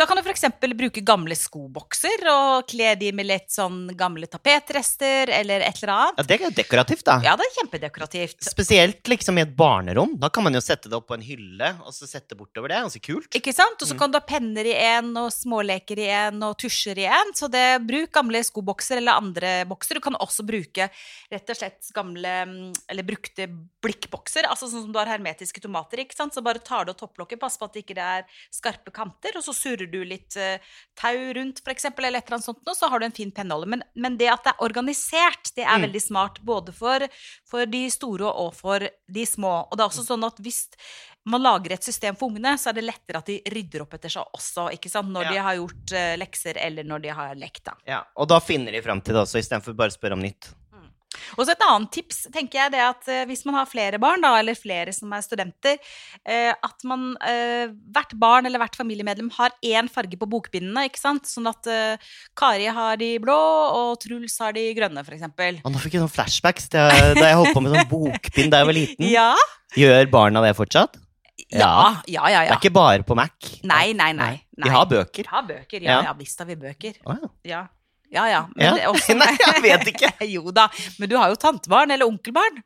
Da 0.00 0.06
kan 0.08 0.16
du 0.16 0.22
f.eks. 0.24 0.46
bruke 0.80 1.02
gamle 1.04 1.36
skobokser 1.36 2.22
og 2.32 2.64
kle 2.70 2.94
de 2.96 3.10
med 3.12 3.26
litt 3.28 3.50
sånn 3.52 3.82
gamle 4.00 4.24
tapetrester 4.32 5.28
eller 5.36 5.60
et 5.66 5.76
eller 5.82 5.92
annet. 5.92 6.20
Ja, 6.22 6.24
Det 6.24 6.36
er 6.38 6.44
jo 6.46 6.50
dekorativt, 6.56 7.02
da. 7.04 7.16
Ja, 7.26 7.34
det 7.36 7.44
er 7.44 7.52
kjempedekorativt. 7.58 8.38
Spesielt 8.48 9.10
liksom 9.12 9.36
i 9.36 9.42
et 9.44 9.52
barnerom. 9.58 10.14
Da 10.22 10.30
kan 10.32 10.46
man 10.46 10.56
jo 10.56 10.62
sette 10.64 10.88
det 10.88 10.96
opp 10.96 11.10
på 11.10 11.18
en 11.18 11.26
hylle 11.26 11.68
og 11.84 11.92
så 11.92 12.08
sette 12.08 12.32
bortover 12.38 12.72
det. 12.72 12.78
Ganske 12.86 13.02
kult. 13.04 13.28
Ikke 13.36 13.52
sant? 13.52 13.76
Og 13.76 13.90
så 13.90 13.92
Mm. 13.92 13.98
kan 14.00 14.10
du 14.10 14.16
ha 14.16 14.24
penner 14.24 14.64
i 14.64 14.72
en, 14.72 15.10
og 15.20 15.28
småleker 15.36 15.98
i 16.00 16.08
en, 16.08 16.40
og 16.48 16.56
tusjer 16.56 16.96
i 16.96 17.04
en. 17.04 17.34
Så 17.36 17.50
det, 17.52 17.84
bruk 17.86 18.10
gamle 18.10 18.40
skobokser 18.40 18.96
eller 19.02 19.20
andre 19.20 19.66
bokser. 19.68 20.00
Du 20.00 20.00
kan 20.00 20.14
også 20.16 20.46
bruke 20.48 20.88
rett 21.30 21.50
og 21.50 21.56
slett 21.60 21.92
gamle, 21.92 22.72
eller 22.88 23.02
brukte 23.04 23.50
blikkbokser. 23.84 24.48
Altså 24.48 24.64
sånn 24.64 24.86
som 24.88 24.92
du 24.92 24.98
har 24.98 25.12
hermetiske 25.12 25.60
tomater, 25.60 25.98
ikke 26.00 26.16
sant. 26.16 26.32
Så 26.32 26.40
bare 26.42 26.58
tar 26.64 26.86
du 26.86 26.92
av 26.92 26.96
topplokket, 26.96 27.38
pass 27.38 27.58
på 27.58 27.68
at 27.68 27.74
det 27.74 27.84
ikke 27.84 28.00
er 28.00 28.24
skarpe 28.50 28.90
kanter, 28.90 29.36
og 29.36 29.44
så 29.44 29.52
surrer 29.52 29.89
du 29.92 30.00
litt 30.04 30.36
eh, 30.40 30.58
tau 30.98 31.18
rundt, 31.36 31.60
eksempel, 31.66 32.04
eller 32.08 32.18
et 32.22 32.26
eller 32.30 32.38
annet 32.40 32.48
sånt, 32.48 32.70
så 32.76 32.88
har 32.90 32.98
du 33.02 33.06
en 33.06 33.12
fin 33.16 33.30
penneholder. 33.34 33.68
Men, 33.74 33.82
men 33.94 34.16
det 34.20 34.30
at 34.32 34.44
det 34.46 34.54
er 34.54 34.64
organisert, 34.66 35.52
det 35.56 35.64
er 35.66 35.76
Mm. 35.78 35.86
veldig 35.88 36.02
smart, 36.02 36.40
både 36.44 36.72
for, 36.74 37.06
for 37.48 37.66
de 37.66 37.84
store 37.90 38.26
og 38.30 38.54
for 38.54 38.80
de 39.08 39.24
små. 39.26 39.66
Og 39.70 39.76
det 39.76 39.84
er 39.84 39.88
også 39.92 40.06
sånn 40.06 40.26
at 40.26 40.38
hvis 40.42 40.66
man 41.30 41.42
lager 41.44 41.72
et 41.76 41.84
system 41.84 42.16
for 42.16 42.30
ungene, 42.30 42.54
så 42.58 42.70
er 42.70 42.78
det 42.78 42.84
lettere 42.86 43.18
at 43.20 43.26
de 43.28 43.42
rydder 43.52 43.82
opp 43.84 43.92
etter 43.94 44.08
seg 44.08 44.24
også, 44.34 44.70
ikke 44.72 44.88
sant? 44.90 45.10
når 45.12 45.24
Ja. 45.28 45.30
de 45.30 45.38
har 45.44 45.54
gjort 45.60 45.92
eh, 45.92 46.16
lekser 46.16 46.56
eller 46.56 46.82
når 46.84 47.02
de 47.02 47.08
har 47.14 47.34
lekt. 47.36 47.64
da. 47.64 47.74
Ja, 47.86 48.00
og 48.16 48.28
da 48.28 48.40
finner 48.40 48.72
de 48.72 48.80
fram 48.82 49.00
til 49.04 49.14
det 49.14 49.20
også, 49.26 49.38
istedenfor 49.38 49.76
bare 49.76 49.92
å 49.92 49.98
spørre 49.98 50.16
om 50.16 50.22
nytt. 50.24 50.48
Og 51.36 51.44
så 51.44 51.54
et 51.54 51.64
annet 51.66 51.92
tips 51.94 52.22
tenker 52.32 52.62
jeg 52.62 52.74
det 52.74 52.82
at 52.84 53.10
eh, 53.10 53.24
hvis 53.28 53.44
man 53.48 53.58
har 53.60 53.68
flere 53.70 54.00
barn, 54.02 54.22
da, 54.24 54.32
eller 54.40 54.58
flere 54.58 54.94
som 54.96 55.12
er 55.16 55.24
studenter, 55.24 55.78
eh, 56.24 56.52
at 56.52 56.86
man 56.88 57.12
eh, 57.26 57.72
hvert 57.92 58.14
barn 58.20 58.48
eller 58.48 58.62
hvert 58.62 58.78
familiemedlem 58.78 59.30
har 59.36 59.54
én 59.66 59.90
farge 59.92 60.18
på 60.20 60.28
bokbindene. 60.30 60.86
ikke 60.90 61.02
sant? 61.02 61.28
Sånn 61.30 61.48
at 61.50 61.66
Kari 62.38 62.70
har 62.70 62.98
de 63.00 63.12
blå, 63.22 63.36
og 63.36 64.00
Truls 64.02 64.38
har 64.42 64.54
de 64.56 64.64
grønne, 64.76 65.04
f.eks. 65.04 65.28
Nå 65.64 65.82
fikk 65.82 65.98
jeg 65.98 66.04
noen 66.04 66.12
flashbacks 66.12 66.70
da 66.72 66.88
jeg 66.90 67.38
holdt 67.38 67.54
på 67.56 67.62
med 67.64 67.76
sånn 67.76 67.90
bokbind 67.90 68.52
da 68.52 68.62
jeg 68.62 68.72
var 68.72 68.78
liten. 68.80 69.08
Ja, 69.20 69.32
Gjør 69.78 70.08
barna 70.10 70.42
det 70.44 70.56
fortsatt? 70.58 70.98
ja, 71.50 72.02
ja. 72.06 72.28
ja, 72.30 72.40
Det 72.42 72.46
ja. 72.46 72.54
er 72.54 72.56
ikke 72.58 72.72
bare 72.74 73.04
på 73.06 73.16
Mac. 73.18 73.50
Nei, 73.66 73.92
nei, 73.96 74.12
nei. 74.12 74.32
nei. 74.38 74.64
De 74.66 74.72
har 74.74 74.86
bøker. 74.90 75.22
Vi 75.22 75.30
har 75.30 75.44
bøker, 75.46 75.82
ja. 75.82 76.00
Ja. 76.06 76.14
Visst 76.18 76.38
har 76.42 76.48
vi 76.48 76.56
bøker. 76.60 76.98
Ja, 77.06 77.16
ja. 77.48 77.62
Ja. 78.10 78.26
Ja, 78.28 78.40
Men 78.56 78.64
Ja. 78.66 78.74
det 78.74 78.82
er 78.82 78.88
også- 78.92 79.14
Nei, 79.22 79.36
jeg 79.38 79.62
vet 79.62 79.86
ikke. 79.94 80.10
jo 80.34 80.50
da. 80.50 80.68
Men 80.98 81.08
du 81.08 81.16
har 81.16 81.28
jo 81.30 81.36
tantebarn 81.36 81.90
eller 81.94 82.06
onkelbarn. 82.10 82.62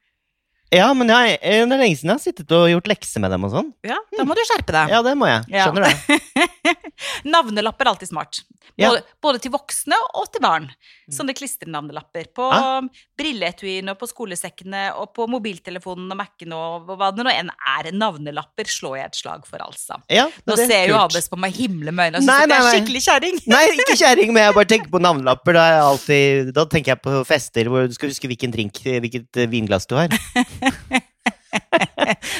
Ja, 0.75 0.89
men 0.97 1.09
jeg, 1.13 1.39
eh, 1.41 1.63
det 1.65 1.77
er 1.77 1.83
lenge 1.85 1.97
siden 2.01 2.13
jeg 2.13 2.19
har 2.19 2.25
sittet 2.25 2.55
og 2.57 2.67
gjort 2.73 2.91
lekser 2.91 3.23
med 3.25 3.31
dem 3.35 3.47
og 3.47 3.55
sånn. 3.55 3.71
Ja, 3.87 3.99
da 4.19 4.27
må 4.29 4.37
du 4.39 4.43
skjerpe 4.49 4.75
deg. 4.75 4.91
Ja, 4.95 5.03
det 5.07 5.15
må 5.21 5.29
jeg. 5.31 5.45
Ja. 5.55 5.69
Skjønner 5.69 5.87
det. 5.89 6.75
Navnelapper 7.35 7.87
er 7.87 7.95
alltid 7.95 8.11
smart. 8.11 8.43
Ja. 8.81 8.89
Både, 8.91 9.03
både 9.23 9.39
til 9.45 9.53
voksne 9.55 9.95
og 10.19 10.25
til 10.35 10.43
barn. 10.43 10.65
Sånne 11.13 11.35
klistrenavnelapper 11.37 12.31
på 12.35 12.47
Ah. 12.51 12.81
brilleetuiene 13.19 13.93
og 13.93 13.99
på 14.01 14.09
skolesekkene 14.11 14.87
og 14.99 15.13
på 15.15 15.27
mobiltelefonen 15.31 16.11
og 16.11 16.19
Mac-en 16.19 16.55
og 16.57 16.89
hva 16.89 17.11
det 17.15 17.27
nå 17.27 17.31
enn 17.35 17.53
er. 17.53 17.91
Navnelapper 17.95 18.67
slår 18.73 18.97
jeg 18.99 19.11
et 19.13 19.19
slag 19.21 19.45
for, 19.47 19.63
altså. 19.63 20.01
Ja, 20.11 20.25
Nå 20.49 20.57
det 20.57 20.65
er 20.65 20.71
ser 20.73 20.89
jo 20.91 20.97
Abes 20.99 21.29
på 21.31 21.39
meg 21.39 21.55
himle 21.55 21.93
med 21.95 22.09
øynene 22.09 22.23
og 22.23 22.27
syns 22.27 22.51
jeg 22.51 22.57
er 22.57 22.71
skikkelig 22.73 23.03
kjerring. 23.07 23.39
Nei, 23.53 23.63
ikke 23.77 23.99
kjerring, 24.01 24.33
men 24.35 24.43
jeg 24.49 24.57
bare 24.59 24.71
tenker 24.75 24.91
på 24.97 25.03
navnelapper. 25.07 25.59
Da, 25.61 25.67
jeg 25.75 25.85
alltid, 25.93 26.53
da 26.57 26.67
tenker 26.75 26.95
jeg 26.97 27.03
på 27.05 27.21
fester 27.29 27.71
hvor 27.71 27.87
du 27.87 27.95
skal 27.95 28.11
huske 28.15 28.33
hvilken 28.33 28.55
drink, 28.57 28.81
hvilket 28.83 29.45
vinglass 29.53 29.87
du 29.87 29.95
har. 30.01 30.09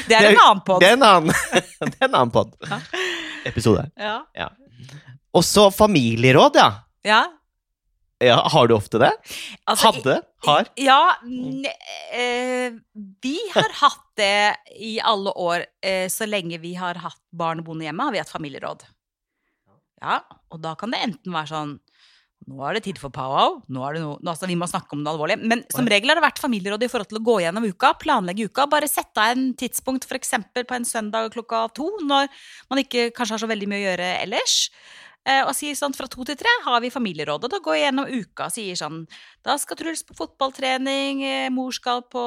Det 0.05 0.15
er 0.15 0.29
en 0.31 0.41
annen 0.41 0.61
pod. 0.65 0.79
Det 0.83 0.89
er 0.89 0.97
en 0.97 1.05
annen, 1.05 1.31
det 1.31 1.95
er 1.99 2.07
en 2.07 2.17
annen 2.19 2.33
pod. 2.33 2.53
Ja. 2.67 2.79
Episode. 3.47 3.87
Ja. 3.99 4.49
Og 5.35 5.43
så 5.45 5.67
familieråd, 5.73 6.57
ja. 6.59 6.69
ja. 7.05 7.21
ja. 8.23 8.37
Har 8.51 8.69
du 8.69 8.75
ofte 8.77 9.01
det? 9.01 9.11
Altså, 9.65 9.91
Hadde? 9.91 10.17
Har? 10.45 10.69
Ja, 10.79 11.15
eh, 12.15 12.75
vi 13.25 13.37
har 13.53 13.77
hatt 13.81 14.03
det 14.19 14.55
i 14.79 14.95
alle 15.03 15.33
år. 15.33 15.65
Eh, 15.83 16.07
så 16.13 16.27
lenge 16.29 16.61
vi 16.63 16.75
har 16.79 17.01
hatt 17.03 17.21
barn 17.35 17.63
boende 17.65 17.87
hjemme, 17.87 18.07
har 18.07 18.15
vi 18.15 18.21
hatt 18.23 18.33
familieråd. 18.33 18.85
Ja, 20.03 20.19
og 20.53 20.61
da 20.61 20.75
kan 20.77 20.93
det 20.93 21.01
enten 21.01 21.33
være 21.33 21.49
sånn 21.51 21.75
nå 22.45 22.61
er 22.67 22.77
det 22.77 22.83
tid 22.85 22.99
for 23.01 23.13
powwow. 23.13 23.59
Nå 23.73 23.85
er 23.87 23.97
det 23.97 24.01
nå, 24.03 24.11
altså, 24.21 24.49
vi 24.49 24.57
må 24.59 24.67
snakke 24.69 24.93
om 24.93 25.01
det 25.05 25.11
alvorlige. 25.11 25.41
Men 25.49 25.63
som 25.73 25.87
regel 25.89 26.11
har 26.11 26.19
det 26.19 26.25
vært 26.27 26.41
familieråd 26.43 26.85
i 26.85 26.89
forhold 26.91 27.09
til 27.09 27.19
å 27.21 27.25
gå 27.25 27.39
gjennom 27.41 27.65
uka, 27.65 27.95
planlegge 28.01 28.49
uka. 28.51 28.67
Bare 28.69 28.89
sette 28.91 29.21
av 29.21 29.33
en 29.33 29.47
tidspunkt, 29.57 30.05
f.eks. 30.05 30.35
på 30.53 30.77
en 30.77 30.85
søndag 30.85 31.31
klokka 31.33 31.65
to, 31.77 31.89
når 32.05 32.29
man 32.69 32.83
ikke 32.83 33.09
kanskje 33.15 33.37
har 33.37 33.43
så 33.45 33.49
veldig 33.49 33.71
mye 33.71 33.81
å 33.81 33.87
gjøre 33.87 34.11
ellers. 34.27 34.59
Eh, 35.25 35.41
og 35.41 35.55
sier 35.57 35.73
sånn 35.73 35.95
fra 35.97 36.05
to 36.11 36.21
til 36.27 36.37
tre 36.37 36.51
har 36.67 36.81
vi 36.83 36.93
familierådet. 36.93 37.49
da 37.49 37.57
går 37.57 37.75
jeg 37.75 37.85
gjennom 37.87 38.11
uka 38.13 38.45
og 38.45 38.53
sier 38.53 38.77
sånn 38.77 38.99
da 39.45 39.55
skal 39.57 39.77
Truls 39.79 40.03
på 40.05 40.13
fotballtrening, 40.13 41.23
eh, 41.25 41.49
mor 41.49 41.73
skal 41.73 42.03
på 42.05 42.21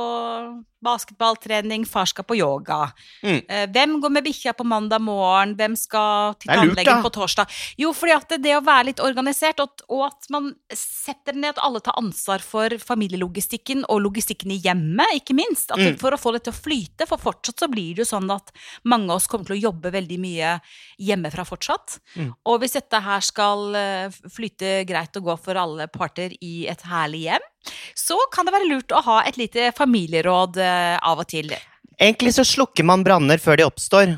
basketballtrening, 0.84 1.86
far 1.86 2.06
skal 2.06 2.26
på 2.28 2.36
yoga. 2.38 2.92
Mm. 3.22 3.40
Eh, 3.48 3.66
Hvem 3.74 3.96
går 4.02 4.12
med 4.14 4.26
bikkja 4.26 4.54
på 4.56 4.66
mandag 4.68 5.02
morgen, 5.02 5.54
hvem 5.58 5.74
skal 5.78 6.36
til 6.38 6.52
tannlegen 6.52 7.02
på 7.04 7.10
torsdag? 7.14 7.50
Jo, 7.80 7.92
fordi 7.96 8.14
at 8.14 8.28
det, 8.32 8.40
det 8.46 8.54
å 8.58 8.64
være 8.64 8.90
litt 8.90 9.02
organisert, 9.02 9.60
og, 9.64 9.82
og 9.90 10.06
at 10.08 10.28
man 10.34 10.52
setter 10.74 11.36
ned 11.36 11.56
at 11.56 11.62
alle 11.64 11.82
tar 11.84 11.98
ansvar 11.98 12.44
for 12.44 12.74
familielogistikken 12.82 13.84
og 13.88 14.02
logistikken 14.06 14.54
i 14.54 14.60
hjemmet, 14.62 15.18
ikke 15.20 15.36
minst. 15.38 15.74
Mm. 15.74 15.98
For 16.00 16.14
å 16.14 16.20
få 16.20 16.34
det 16.36 16.44
til 16.46 16.54
å 16.54 16.60
flyte, 16.60 17.08
for 17.10 17.22
fortsatt 17.22 17.64
så 17.64 17.70
blir 17.72 17.96
det 17.96 18.04
jo 18.04 18.10
sånn 18.12 18.30
at 18.34 18.54
mange 18.88 19.10
av 19.10 19.18
oss 19.18 19.28
kommer 19.30 19.50
til 19.50 19.58
å 19.58 19.64
jobbe 19.68 19.92
veldig 19.94 20.20
mye 20.22 20.54
hjemmefra 21.02 21.46
fortsatt. 21.48 21.98
Mm. 22.16 22.32
Og 22.48 22.62
hvis 22.62 22.78
dette 22.78 23.02
her 23.02 23.24
skal 23.24 23.78
eh, 23.78 24.18
flyte 24.32 24.82
greit 24.88 25.16
og 25.18 25.30
gå 25.30 25.38
for 25.48 25.58
alle 25.58 25.88
parter 25.90 26.34
i 26.44 26.68
et 26.70 26.82
herlig 26.88 27.26
hjem, 27.26 27.46
så 27.98 28.16
kan 28.32 28.46
det 28.48 28.54
være 28.54 28.68
lurt 28.70 28.94
å 28.96 29.02
ha 29.04 29.18
et 29.28 29.36
lite 29.40 29.72
familieråd 29.76 30.56
eh, 30.62 30.96
av 31.02 31.18
og 31.24 31.28
til. 31.28 31.50
Egentlig 31.98 32.32
så 32.36 32.44
slukker 32.46 32.86
man 32.86 33.02
branner 33.04 33.38
før 33.42 33.58
de 33.58 33.66
oppstår. 33.66 34.16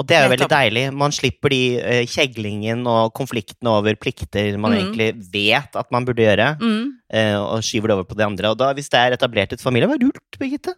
Og 0.00 0.06
det 0.08 0.16
er 0.16 0.22
jo 0.24 0.30
veldig 0.32 0.46
deilig. 0.48 0.82
Man 0.96 1.12
slipper 1.12 1.52
de 1.52 1.58
eh, 1.80 2.06
kjeglingen 2.08 2.86
og 2.88 3.10
konfliktene 3.16 3.74
over 3.76 3.94
plikter 4.00 4.56
man 4.56 4.72
Mm. 4.72 4.78
egentlig 4.80 5.08
vet 5.34 5.76
at 5.76 5.90
man 5.92 6.04
burde 6.08 6.24
gjøre, 6.24 6.46
Mm. 6.60 6.92
eh, 7.12 7.36
og 7.36 7.60
skyver 7.60 7.88
det 7.88 7.96
over 7.98 8.04
på 8.08 8.16
de 8.16 8.24
andre. 8.24 8.50
Og 8.50 8.56
da, 8.58 8.72
hvis 8.72 8.88
det 8.88 8.98
er 9.00 9.12
etablert 9.18 9.52
et 9.52 9.60
familie, 9.60 9.86
hva 9.88 9.94
er 9.98 10.06
lurt, 10.06 10.38
Birgitte? 10.40 10.74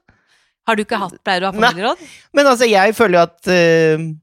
Har 0.67 0.75
du 0.77 0.83
ikke 0.83 0.99
hatt, 0.99 1.19
pleier 1.23 1.41
du 1.41 1.47
å 1.47 1.53
ha 1.53 1.59
Nei. 1.61 1.71
familieråd? 1.71 1.99
Men 2.33 2.47
altså, 2.47 2.67
jeg 2.69 2.95
føler 2.97 3.19
jo 3.19 3.23
at 3.23 4.15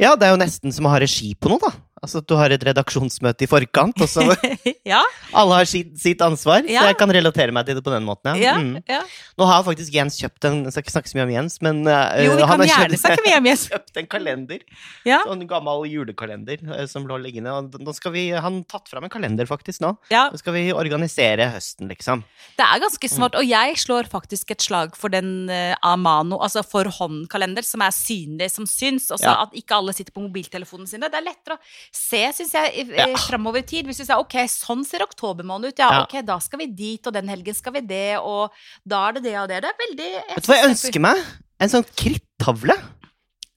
Ja, 0.00 0.14
det 0.16 0.24
er 0.26 0.30
jo 0.32 0.40
nesten 0.40 0.72
som 0.72 0.86
å 0.88 0.90
ha 0.94 0.98
regi 0.98 1.34
på 1.36 1.50
noe, 1.52 1.58
da. 1.60 1.70
Altså 2.00 2.22
at 2.22 2.26
du 2.30 2.34
har 2.38 2.48
et 2.54 2.62
redaksjonsmøte 2.64 3.44
i 3.44 3.48
forkant, 3.50 3.98
og 4.00 4.08
så 4.08 4.24
ja, 4.88 5.00
alle 5.36 5.58
har 5.58 5.66
sitt, 5.68 5.90
sitt 6.00 6.22
ansvar. 6.24 6.64
Ja. 6.64 6.80
Så 6.86 6.92
jeg 6.94 6.96
kan 7.02 7.10
relatere 7.12 7.52
meg 7.52 7.66
til 7.68 7.76
det 7.76 7.82
på 7.84 7.92
den 7.92 8.06
måten, 8.08 8.38
ja, 8.40 8.54
Mm. 8.60 8.78
ja. 8.88 9.02
Nå 9.38 9.46
har 9.48 9.62
faktisk 9.66 9.92
Jens 9.94 10.16
kjøpt 10.20 10.44
en 10.48 10.56
Jeg 10.64 10.72
skal 10.74 10.82
ikke 10.84 10.92
snakke 10.94 11.10
så 11.12 11.16
mye 11.18 11.26
om 11.28 11.32
Jens, 11.34 11.58
men 11.64 11.82
uh, 11.86 12.16
Jo, 12.24 12.34
vi 12.36 12.42
han 12.48 12.58
kan 12.60 12.66
gjerne 12.68 12.88
kjøpt- 12.96 13.02
snakke 13.04 13.24
med 13.26 13.48
Jens. 13.50 13.66
kjøpt 13.72 14.00
en 14.00 14.08
kalender. 14.16 14.64
Ja. 15.08 15.18
Sånn 15.28 15.44
gammel 15.50 15.84
julekalender 15.92 16.64
uh, 16.68 16.84
som 16.90 17.04
lå 17.08 17.18
liggende. 17.20 17.52
Og 17.52 17.76
nå 17.84 17.94
skal 17.96 18.12
vi, 18.16 18.24
han 18.32 18.62
tatt 18.68 18.88
fram 18.92 19.04
en 19.06 19.12
kalender 19.12 19.48
faktisk 19.48 19.84
nå. 19.84 19.92
Nå 20.10 20.40
skal 20.40 20.56
vi 20.56 20.64
organisere 20.76 21.50
høsten, 21.54 21.88
liksom. 21.92 22.24
Det 22.58 22.64
er 22.66 22.82
ganske 22.82 23.08
smart, 23.12 23.36
og 23.38 23.44
jeg 23.48 23.76
slår 23.80 24.08
faktisk 24.12 24.52
et 24.56 24.64
slag 24.64 24.96
for 24.98 25.12
den 25.12 25.48
uh, 25.52 25.76
Amano, 25.86 26.40
altså 26.44 26.64
for 26.66 26.88
hånd-kalender, 26.96 27.64
som 27.66 27.84
er 27.84 27.92
synlig, 27.96 28.50
som 28.56 28.64
syns. 28.68 29.10
Også 29.12 29.28
Ja. 29.28 29.36
at 29.44 29.54
ikke 29.56 29.76
alle 29.76 29.92
sitter 29.96 30.12
på 30.16 30.24
mobiltelefonen 30.24 30.88
sine. 30.88 31.08
Det 31.12 31.20
er 31.20 31.28
lettere 31.28 31.56
å 31.60 31.62
se, 31.92 32.20
syns 32.36 32.52
jeg, 32.54 32.86
Ja. 32.88 33.06
eh, 33.08 33.16
framover 33.16 33.58
i 33.58 33.66
tid. 33.66 33.86
Hvis 33.86 33.98
syns 34.00 34.10
ok, 34.14 34.34
sånn 34.48 34.84
ser 34.86 35.00
oktobermåned 35.02 35.68
ut, 35.72 35.78
ja, 35.78 35.90
Ja. 35.90 36.02
ok, 36.04 36.22
da 36.24 36.38
skal 36.38 36.58
vi 36.60 36.66
dit, 36.66 37.06
og 37.06 37.12
den 37.12 37.28
helgen 37.28 37.54
skal 37.54 37.72
vi 37.72 37.80
det, 37.80 38.18
og 38.18 38.50
da 38.86 39.08
er 39.08 39.12
det 39.14 39.22
det 39.24 39.36
og 39.38 39.48
det. 39.48 39.62
Det 39.62 39.70
er 39.70 39.82
veldig 39.86 40.10
Vet 40.36 40.44
du 40.46 40.52
hva 40.52 40.56
jeg 40.60 40.70
ønsker 40.70 41.00
meg? 41.00 41.24
En 41.60 41.68
sånn 41.68 41.84
krittavle. 41.96 42.76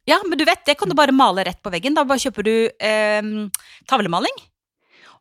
Ja, 0.05 0.17
men 0.27 0.37
du 0.37 0.43
vet, 0.43 0.65
det 0.65 0.77
kan 0.77 0.89
du 0.89 0.95
bare 0.95 1.13
male 1.15 1.45
rett 1.45 1.61
på 1.63 1.71
veggen. 1.71 1.93
Da 1.95 2.03
bare 2.03 2.19
kjøper 2.19 2.43
du 2.43 2.69
eh, 2.79 3.21
tavlemaling. 3.87 4.35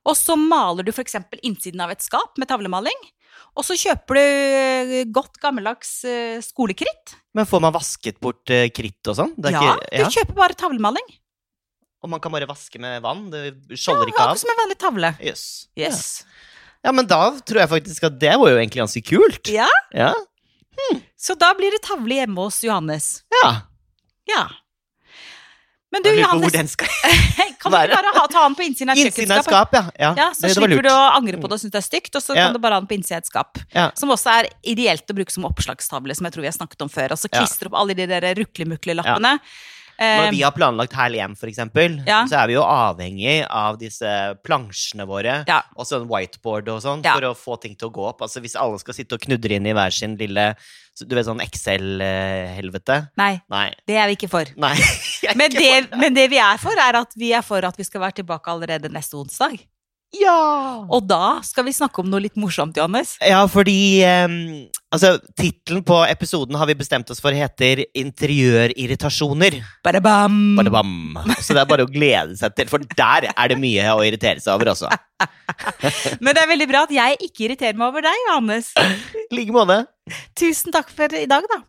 Og 0.04 0.16
så 0.18 0.34
maler 0.34 0.82
du 0.82 0.90
f.eks. 0.90 1.14
innsiden 1.46 1.80
av 1.80 1.90
et 1.90 2.02
skap 2.02 2.36
med 2.38 2.48
tavlemaling. 2.48 2.96
Og 3.54 3.62
så 3.64 3.76
kjøper 3.78 4.18
du 4.18 4.20
eh, 4.22 5.04
godt 5.12 5.38
gammeldags 5.38 6.04
eh, 6.08 6.40
skolekritt. 6.42 7.14
Men 7.36 7.46
får 7.46 7.60
man 7.60 7.72
vasket 7.76 8.18
bort 8.18 8.50
eh, 8.50 8.66
kritt 8.74 9.06
og 9.12 9.14
sånn? 9.20 9.34
Ja, 9.44 9.76
Ja, 9.92 10.04
du 10.08 10.10
kjøper 10.10 10.34
bare 10.34 10.56
tavlemaling. 10.58 11.06
Og 12.02 12.10
man 12.10 12.20
kan 12.20 12.32
bare 12.34 12.48
vaske 12.50 12.80
med 12.82 13.00
vann? 13.04 13.28
Det 13.30 13.42
skjolder 13.78 14.08
ikke 14.10 14.18
Akkurat 14.18 14.34
av? 14.34 14.40
som 14.42 14.50
en 14.50 14.60
vanlig 14.64 14.78
tavle. 14.82 15.12
Yes. 15.22 15.44
Yes. 15.78 16.00
Ja. 16.82 16.88
ja, 16.88 16.92
men 16.98 17.06
da 17.06 17.20
tror 17.46 17.60
jeg 17.62 17.70
faktisk 17.70 18.08
at 18.10 18.16
det 18.18 18.32
var 18.42 18.50
jo 18.50 18.58
egentlig 18.58 18.82
ganske 18.82 19.02
kult. 19.06 19.48
Ja, 19.54 19.68
Ja. 19.94 20.12
så 21.20 21.36
da 21.38 21.52
blir 21.54 21.70
det 21.70 21.82
tavle 21.86 22.16
hjemme 22.18 22.42
hos 22.48 22.62
Johannes. 22.64 23.22
ja. 23.42 23.52
Ja. 24.28 24.48
Men 25.92 26.00
du, 26.06 26.08
Johannes 26.16 26.46
hvor 26.46 26.52
den 26.54 26.68
skal 26.72 26.88
kan 27.60 27.74
du 27.74 27.76
ikke 27.76 27.96
bare 28.00 28.12
ha, 28.16 28.22
ta 28.32 28.42
den 28.46 28.54
på 28.56 28.64
innsiden 28.64 28.88
av 28.94 28.96
et 28.96 29.10
Innsiden 29.10 29.34
av 29.34 29.42
et 29.42 29.48
kjøkkenskap? 29.50 29.74
ja. 29.76 29.82
ja. 30.00 30.12
Ja, 30.16 30.28
så 30.32 30.46
det, 30.46 30.48
det 30.48 30.56
slipper 30.56 30.86
du 30.86 30.88
å 30.88 31.00
angre 31.18 31.36
på 31.42 31.50
det 31.50 31.58
og 31.58 31.60
synes 31.60 31.74
det 31.74 31.80
er 31.82 31.84
stygt, 31.84 32.14
og 32.16 32.22
så 32.24 32.32
Ja. 32.38 32.46
kan 32.46 32.56
du 32.56 32.60
bare 32.64 32.78
ha 32.78 32.80
den 32.80 32.88
på 32.88 32.96
innsiden 32.96 33.18
av 33.18 33.26
et 33.26 33.28
skap. 33.28 33.60
Ja. 33.76 33.84
Som 34.00 34.14
også 34.14 34.32
er 34.40 34.48
ideelt 34.72 35.04
å 35.12 35.16
bruke 35.18 35.34
som 35.34 35.44
oppslagstavle, 35.50 36.16
som 36.16 36.24
jeg 36.30 36.32
tror 36.38 36.46
vi 36.46 36.48
har 36.48 36.56
snakket 36.56 36.86
om 36.86 36.90
før. 36.94 37.12
Og 37.12 37.20
så 37.20 37.28
Ja. 37.28 37.42
klistre 37.42 37.68
opp 37.68 37.76
alle 37.82 37.94
de 37.98 38.06
der 38.08 38.24
ruklemukle-lappene. 38.40 39.34
Når 40.00 40.30
vi 40.30 40.40
har 40.42 40.50
planlagt 40.56 40.92
hjem, 40.92 41.36
for 41.38 41.46
eksempel, 41.46 42.00
Ja. 42.06 42.24
så 42.26 42.42
er 42.42 42.46
vi 42.48 42.54
jo 42.54 42.62
avhengig 42.62 43.46
av 43.48 43.78
disse 43.78 44.36
plansjene 44.42 45.06
våre. 45.06 45.44
Ja. 45.46 45.62
Og 45.76 45.86
sånn 45.86 46.08
whiteboard 46.08 46.68
og 46.68 46.80
sånn, 46.82 47.04
Ja. 47.04 47.14
for 47.14 47.22
å 47.22 47.34
få 47.36 47.60
ting 47.60 47.74
til 47.76 47.88
å 47.88 47.92
gå 47.92 48.08
opp. 48.08 48.20
Altså 48.22 48.40
Hvis 48.40 48.56
alle 48.58 48.78
skal 48.78 48.94
sitte 48.94 49.14
og 49.14 49.20
knudre 49.20 49.50
inn 49.56 49.66
i 49.66 49.72
hver 49.72 49.92
sin 49.92 50.16
lille 50.16 50.54
Du 51.08 51.14
vet 51.16 51.24
sånn 51.24 51.40
Excel-helvete? 51.40 53.08
nei, 53.16 53.40
Nei. 53.50 53.72
det 53.86 53.96
er 53.96 54.06
vi 54.08 54.16
ikke 54.16 54.28
for. 54.30 54.44
Nei. 54.56 54.74
er 55.28 55.34
Men 55.36 55.50
ikke 55.50 55.58
det, 55.58 55.88
for 55.88 55.96
men 56.02 56.14
det 56.14 56.26
vi 56.30 56.38
er 56.38 56.58
for, 56.58 56.72
er 56.78 56.98
at 57.00 57.14
vi 57.16 57.32
er 57.32 57.42
for 57.42 57.64
at 57.64 57.76
vi 57.78 57.84
skal 57.84 58.00
være 58.02 58.18
tilbake 58.22 58.50
allerede 58.52 58.90
neste 58.92 59.16
onsdag. 59.16 59.58
Ja! 60.12 60.84
Og 60.92 61.06
da 61.08 61.40
skal 61.46 61.64
vi 61.64 61.72
snakke 61.72 62.02
om 62.04 62.10
noe 62.12 62.20
litt 62.20 62.36
morsomt, 62.36 62.76
Johannes. 62.76 63.14
Ja, 63.24 63.46
fordi 63.48 64.04
um, 64.04 64.68
Altså, 64.92 65.14
tittelen 65.40 65.80
på 65.88 65.96
episoden 66.04 66.56
har 66.60 66.68
vi 66.68 66.76
bestemt 66.76 67.08
oss 67.10 67.20
for 67.24 67.32
heter 67.32 67.80
'Interiørirritasjoner'. 67.96 69.62
Badabam! 69.84 70.56
Badabam. 70.58 71.16
Så 71.40 71.56
det 71.56 71.62
er 71.62 71.70
bare 71.70 71.86
å 71.86 71.90
glede 71.90 72.36
seg 72.36 72.52
til, 72.58 72.68
for 72.68 72.84
der 72.92 73.30
er 73.32 73.48
det 73.48 73.56
mye 73.60 73.86
å 73.94 74.04
irritere 74.04 74.42
seg 74.44 74.52
over 74.52 74.74
også. 74.74 74.92
Men 76.24 76.36
det 76.36 76.42
er 76.44 76.52
veldig 76.52 76.68
bra 76.68 76.84
at 76.84 76.92
jeg 76.92 77.16
ikke 77.24 77.46
irriterer 77.48 77.78
meg 77.78 77.88
over 77.88 78.04
deg, 78.04 78.20
Johannes. 78.28 78.72
I 78.76 79.40
like 79.40 79.56
måte. 79.56 79.80
Tusen 80.36 80.74
takk 80.76 80.92
for 80.92 81.16
i 81.16 81.24
dag, 81.30 81.48
da. 81.48 81.62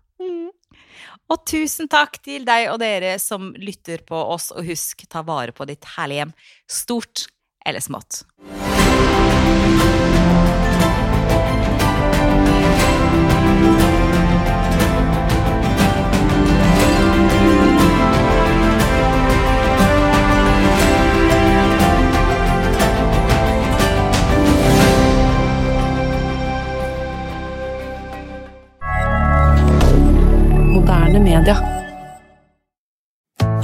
Og 1.31 1.45
tusen 1.47 1.87
takk 1.87 2.19
til 2.25 2.43
deg 2.43 2.67
og 2.73 2.81
dere 2.83 3.15
som 3.23 3.53
lytter 3.55 4.03
på 4.03 4.19
oss, 4.35 4.51
og 4.51 4.67
husk, 4.67 5.07
ta 5.07 5.23
vare 5.23 5.55
på 5.55 5.63
ditt 5.69 5.87
herlige 5.95 6.25
hjem, 6.25 6.35
stort 6.67 7.27
eller 7.63 7.79
smått. 7.79 8.25